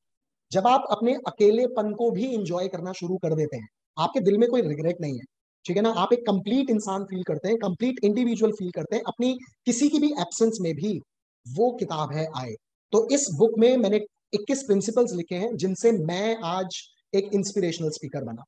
जब 0.51 0.67
आप 0.67 0.85
अपने 0.91 1.13
अकेलेपन 1.27 1.93
को 1.93 2.09
भी 2.11 2.25
इंजॉय 2.25 2.67
करना 2.67 2.91
शुरू 2.91 3.17
कर 3.17 3.35
देते 3.35 3.57
हैं, 3.57 3.67
आपके 3.97 4.19
दिल 4.19 4.37
में 4.37 4.49
कोई 4.49 4.61
रिग्रेट 4.61 5.01
नहीं 5.01 5.17
है, 5.17 5.25
ठीक 5.65 5.77
है 5.77 5.83
ना? 5.83 5.89
आप 5.89 6.13
एक 6.13 6.25
कंप्लीट 6.27 6.69
इंसान 6.69 7.03
फील 7.03 7.23
करते 7.23 7.47
हैं 7.47 7.57
कंप्लीट 7.57 7.99
इंडिविजुअल 8.03 8.51
फील 8.51 8.71
करते 8.71 8.95
हैं, 8.95 9.03
अपनी 9.07 9.37
किसी 9.65 9.89
की 9.89 9.99
भी 9.99 10.11
एब्सेंस 10.11 10.57
में 10.61 10.73
भी 10.75 10.99
वो 11.45 11.71
किताब 11.71 12.13
है 12.13 12.27
आए। 12.37 12.55
तो 12.93 13.07
इस 13.11 13.27
बुक 13.31 13.57
में 13.59 13.77
मैंने 13.77 14.01
21 14.33 14.63
प्रिंसिपल्स 14.63 15.13
लिखे 15.13 15.35
हैं 15.35 15.55
जिनसे 15.57 15.91
मैं 15.91 16.37
आज 16.43 16.81
एक 17.15 17.29
इंस्पिरेशनल 17.33 17.89
स्पीकर 17.89 18.23
बना। 18.23 18.43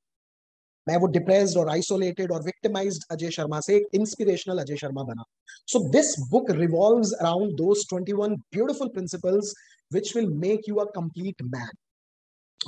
मैं 0.88 0.96
वो 0.96 1.06
डिप्रेस्ड 1.14 1.56
और 1.58 1.68
आइसोलेटेड 1.68 2.32
और 2.32 2.42
विक्टिमाइज्ड 2.42 3.02
अजय 3.10 3.30
शर्मा 3.30 3.60
से 3.60 3.76
एक 3.76 3.88
इंस्पिरेशनल 3.94 4.58
अजय 4.58 4.76
शर्मा 4.82 5.02
बना 5.10 5.24
so 5.72 5.88
this 5.92 6.14
book 6.30 6.50
revolves 6.50 7.12
around 7.20 7.56
those 7.56 7.86
21 7.92 8.36
beautiful 8.54 8.88
principles 8.94 9.54
which 9.90 10.14
will 10.14 10.28
make 10.30 10.66
you 10.66 10.80
a 10.80 10.92
complete 10.92 11.40
man 11.52 11.70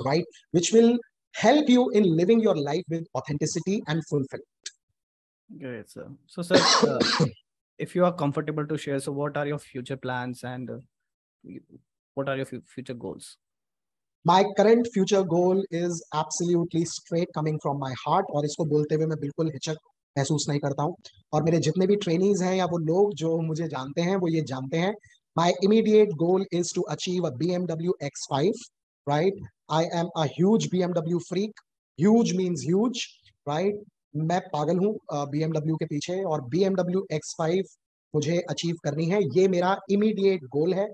right 0.05 0.25
which 0.53 0.73
will 0.73 0.99
help 1.35 1.69
you 1.69 1.91
in 1.91 2.05
living 2.21 2.41
your 2.41 2.57
life 2.57 2.83
with 2.89 3.05
authenticity 3.15 3.83
and 3.87 4.07
fulfillment 4.07 4.73
great 5.51 5.91
sir 5.91 6.07
so 6.27 6.43
sir 6.43 6.61
uh, 6.89 7.27
if 7.79 7.95
you 7.95 8.05
are 8.05 8.15
comfortable 8.23 8.67
to 8.67 8.79
share 8.79 9.01
so 9.01 9.13
what 9.13 9.37
are 9.37 9.47
your 9.47 9.59
future 9.59 9.97
plans 9.97 10.43
and 10.45 10.71
uh, 10.71 10.79
what 12.17 12.29
are 12.29 12.37
your 12.37 12.47
future 12.47 12.95
goals 12.95 13.37
My 14.26 14.44
current 14.58 14.88
future 14.94 15.22
goal 15.32 15.58
is 15.74 16.00
absolutely 16.18 16.84
straight 16.88 17.30
coming 17.36 17.58
from 17.64 17.78
my 17.80 17.94
heart 17.98 18.26
और 18.36 18.46
इसको 18.46 18.66
बोलते 18.66 18.96
हुए 18.96 19.06
मैं 19.06 19.18
बिल्कुल 19.20 19.52
हिचक 19.54 19.78
महसूस 20.16 20.46
नहीं 20.50 20.60
करता 20.60 20.84
हूँ। 20.84 20.96
और 21.34 21.44
मेरे 21.44 21.58
जितने 21.60 21.88
भी 21.88 21.96
ट्रेनिंग्स 22.06 22.42
हैं 22.42 22.56
या 22.56 22.66
वो 22.72 22.78
लोग 22.86 23.14
जो 23.16 23.38
मुझे 23.42 23.68
जानते 23.68 24.02
हैं, 24.02 24.16
वो 24.16 24.28
ये 24.28 24.42
जानते 24.48 24.78
हैं 24.78 24.94
is 26.54 26.74
to 26.76 26.82
achieve 26.82 27.28
a 27.28 27.30
BMW 27.54 27.96
X 28.04 28.26
five 28.32 28.54
right 29.08 29.40
I 29.72 29.86
am 29.94 30.10
a 30.18 30.26
huge 30.34 30.68
BMW 30.84 31.20
freak 31.30 31.60
huge 32.00 32.34
means 32.36 32.66
huge 32.66 33.06
right 33.48 33.84
मैं 34.30 34.40
पागल 34.54 34.78
हूँ 34.78 34.94
एमडब्ल्यू 35.44 35.76
के 35.76 35.86
पीछे 35.86 36.22
और 36.24 36.42
एक्स 37.14 37.36
फाइव 37.38 37.64
मुझे 38.14 38.40
अचीव 38.50 38.76
करनी 38.84 39.06
है। 39.10 39.20
ये 39.38 39.48
मेरा 39.48 39.78
इमीडिएट 39.92 40.44
गोल 40.52 40.74
है। 40.74 40.88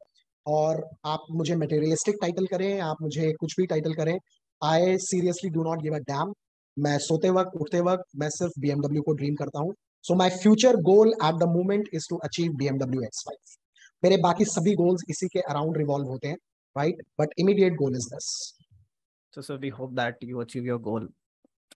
और 0.47 0.83
आप 1.05 1.25
मुझे 1.39 1.55
मटेरियलिस्टिक 1.55 2.15
टाइटल 2.21 2.45
करें 2.51 2.79
आप 2.81 3.01
मुझे 3.01 3.31
कुछ 3.39 3.55
भी 3.59 3.65
टाइटल 3.73 3.93
करें 3.93 4.17
I 4.61 4.97
seriously 5.07 5.49
do 5.57 5.63
not 5.63 5.81
give 5.83 5.95
a 5.95 5.99
damn 6.11 6.33
मैं 6.77 6.97
सोते 7.07 7.29
वक्त 7.39 7.57
उठते 7.61 7.79
वक्त 7.89 8.03
मैं 8.19 8.29
सिर्फ़ 8.37 8.59
बी 8.61 8.69
एमडब्ल्यू 8.71 9.01
को 9.09 9.13
ड्रीम 9.21 9.35
करता 9.41 9.59
हूँ 9.59 9.73
so 10.05 10.15
my 10.23 10.29
future 10.37 10.75
goal 10.91 11.13
at 11.13 11.35
the 11.43 11.49
moment 11.57 11.89
is 11.93 12.07
to 12.09 12.17
achieve 12.29 12.53
BMW 12.73 13.03
X 13.03 13.23
five 13.27 13.59
मेरे 14.03 14.17
बाकी 14.23 14.45
सभी 14.55 14.73
गोल्स 14.85 15.03
इसी 15.09 15.27
के 15.33 15.39
अराउंड 15.49 15.77
रिवॉल्व 15.77 16.07
होते 16.15 16.27
हैं 16.27 16.37
right 16.75 17.03
but 17.19 17.39
immediate 17.39 17.75
goal 17.83 17.95
is 17.95 18.09
this 18.13 18.29
So, 19.33 19.41
sir, 19.41 19.57
we 19.57 19.69
hope 19.69 19.95
that 19.95 20.15
you 20.21 20.41
achieve 20.41 20.65
your 20.65 20.77
goal 20.77 21.07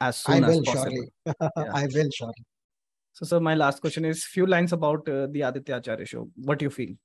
as 0.01 0.17
soon 0.17 0.43
I 0.43 0.47
will, 0.47 0.59
as 0.59 0.65
possible. 0.65 0.91
Surely. 0.91 1.09
yeah. 1.25 1.71
I 1.73 1.83
will 1.85 2.09
surely. 2.13 2.43
So, 3.13 3.25
sir, 3.25 3.39
my 3.39 3.55
last 3.55 3.79
question 3.79 4.03
is 4.03 4.25
few 4.25 4.45
lines 4.45 4.73
about 4.73 5.07
uh, 5.07 5.27
the 5.31 5.41
Aditya 5.41 5.77
Acharya 5.77 6.05
show. 6.05 6.27
What 6.35 6.59
do 6.59 6.65
you 6.65 6.69
feel? 6.69 6.95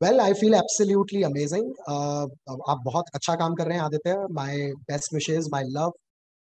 Well 0.00 0.20
I 0.20 0.32
feel 0.32 0.54
absolutely 0.54 1.22
amazing 1.22 1.64
आप 2.68 2.78
बहुत 2.84 3.08
अच्छा 3.14 3.34
काम 3.36 3.54
कर 3.54 3.66
रहे 3.66 3.76
हैं 3.76 3.82
Aditya. 3.84 4.14
My 4.32 4.66
best 4.90 5.14
wishes 5.14 5.48
my 5.52 5.64
love 5.68 5.92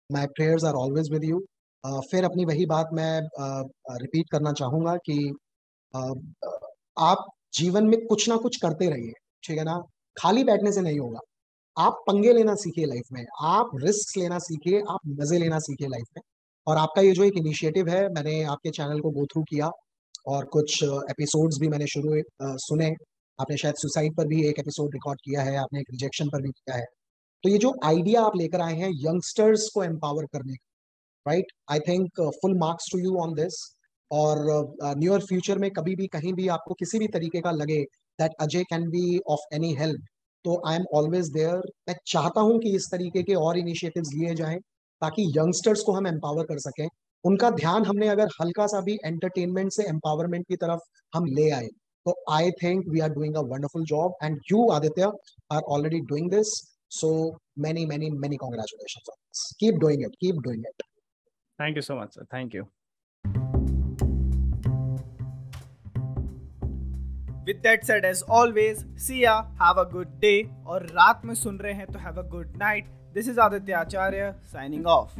my 0.09 0.25
prayers 0.35 0.63
are 0.65 0.73
always 0.75 1.11
with 1.11 1.23
you 1.23 1.39
फिर 2.11 2.23
अपनी 2.25 2.45
वही 2.45 2.65
बात 2.65 2.89
मैं 2.93 3.21
रिपीट 3.21 4.25
uh, 4.25 4.31
करना 4.31 4.51
चाहूँगा 4.53 4.95
कि 5.05 5.17
uh, 5.93 6.15
आप 6.97 7.25
जीवन 7.53 7.87
में 7.87 8.05
कुछ 8.07 8.27
ना 8.29 8.37
कुछ 8.37 8.57
करते 8.61 8.89
रहिए 8.89 9.13
ठीक 9.43 9.57
है 9.57 9.63
ना? 9.63 9.79
खाली 10.17 10.43
बैठने 10.43 10.71
से 10.71 10.81
नहीं 10.81 10.99
होगा। 10.99 11.19
आप 11.77 12.03
पंगे 12.07 12.33
लेना 12.33 12.55
सीखिए 12.57 12.85
लाइफ 12.85 13.07
में 13.13 13.25
आप 13.45 13.71
रिस्क 13.83 14.17
लेना 14.17 14.39
सीखिए 14.41 14.81
आप 14.89 14.99
मज़े 15.19 15.39
लेना 15.39 15.59
सीखिए 15.61 15.87
लाइफ 15.87 16.05
में। 16.17 16.21
और 16.67 16.77
आपका 16.77 17.01
ये 17.01 17.11
जो 17.11 17.23
एक 17.23 17.37
इनिशिएटिव 17.37 17.89
है 17.89 18.07
मैंने 18.13 18.41
आपके 18.51 18.69
चैनल 18.77 18.99
को 19.01 19.09
गो 19.11 19.25
थ्रू 19.33 19.43
किया 19.49 19.71
और 20.27 20.45
कुछ 20.53 20.83
एपिसोड्स 20.83 21.57
भी 21.61 21.67
मैंने 21.69 21.87
शुरू 21.87 22.21
सुने। 22.67 22.93
आपने 23.39 23.57
शायद 23.57 23.75
सुसाइड 23.75 24.15
पर 24.15 24.27
भी 24.27 24.45
एक 24.47 24.59
एपिसोड 24.59 24.93
रिकॉर्ड 24.93 25.19
किया 25.23 25.41
है 25.41 25.55
आपने 25.57 25.79
एक 25.79 25.87
रिजेक्शन 25.91 26.29
पर 26.29 26.41
भी 26.41 26.49
किया 26.49 26.75
है। 26.77 26.85
तो 27.43 27.49
ये 27.49 27.57
जो 27.57 27.73
आइडिया 27.85 28.21
आप 28.21 28.35
लेकर 28.37 28.61
आए 28.61 28.75
हैं 28.75 28.89
यंगस्टर्स 28.89 29.69
को 29.73 29.83
एम्पावर 29.83 30.25
करने 30.25 30.53
का 30.53 31.31
right 31.31 31.51
I 31.71 31.79
think 31.79 32.21
full 32.41 32.57
marks 32.59 32.91
to 32.91 32.99
you 32.99 33.15
on 33.17 33.33
this 33.33 33.55
और 34.11 34.37
नियर 34.97 35.19
uh, 35.19 35.27
फ्यूचर 35.27 35.57
में 35.57 35.69
कभी 35.71 35.95
भी 35.95 36.07
कहीं 36.07 36.33
भी 36.33 36.47
आपको 36.47 36.73
किसी 36.73 36.99
भी 36.99 37.07
तरीके 37.07 37.41
का 37.41 37.51
लगे 37.51 37.81
that 38.19 38.31
Ajay 38.39 38.63
can 38.63 38.89
be 38.89 39.19
of 39.29 39.55
any 39.55 39.73
help 39.75 40.05
तो 40.45 40.61
आई 40.69 40.75
एम 40.75 40.85
ऑलवेज 40.95 41.29
देयर 41.29 41.57
मैं 41.89 41.95
चाहता 42.07 42.41
हूँ 42.41 42.59
कि 42.59 42.75
इस 42.75 42.87
तरीके 42.91 43.23
के 43.23 43.35
और 43.35 43.57
इनिशिएटिव्स 43.57 44.13
लिए 44.13 44.35
जाएँ 44.35 44.59
ताकि 45.01 45.23
यंगस्टर्स 45.37 45.81
को 45.81 45.91
हम 45.91 46.07
एम्पावर 46.07 46.43
कर 46.43 46.59
सकें। 46.59 46.87
उनका 47.23 47.49
ध्यान 47.51 47.85
हमने 47.85 48.07
अगर 48.07 48.29
हल्का 48.41 48.67
सा 48.67 48.81
भी 48.81 48.93
एंटरटेनमेंट 49.05 49.71
से 49.71 49.83
एम्पावरमेंट 49.83 50.45
की 50.47 50.55
तरफ़ 50.55 50.81
हम 51.13 51.25
ले 51.25 51.49
आए। 51.49 51.67
तो 52.06 52.14
I 52.34 52.50
think 52.62 52.84
we 52.92 53.00
are 53.00 53.10
doing 53.14 53.34
a 53.36 53.40
wonderful 53.52 53.84
job 53.94 54.14
and 54.24 54.38
you 54.50 54.68
Aditya 54.72 55.10
are 55.52 55.62
already 55.76 56.00
doing 56.12 56.30
this 56.30 56.52
so 56.98 57.10
many 57.66 57.86
many 57.86 58.10
many 58.26 58.36
congratulation 58.44 59.12
keep 59.60 59.80
doing 59.80 60.02
it 60.02 60.14
keep 60.20 60.40
doing 60.44 60.64
it 60.68 60.82
thank 61.58 61.76
you 61.76 61.82
so 61.82 62.00
much 62.02 62.14
sir 62.14 62.24
thank 62.34 62.54
you 62.54 62.64
With 67.48 67.62
that 67.62 67.86
said, 67.86 68.04
as 68.06 68.20
always, 68.38 68.82
see 69.04 69.16
ya, 69.20 69.32
have 69.60 69.78
a 69.82 69.84
good 69.94 70.10
day, 70.24 70.36
और 70.66 70.84
रात 70.98 71.24
में 71.24 71.34
सुन 71.34 71.56
रहे 71.58 71.72
हैं 71.80 71.86
तो 71.92 72.02
have 72.04 72.20
a 72.22 72.26
good 72.34 72.60
night. 72.62 72.92
This 73.16 73.30
is 73.32 73.40
Aditya 73.46 73.80
Acharya 73.80 74.28
signing 74.52 74.86
off. 74.86 75.18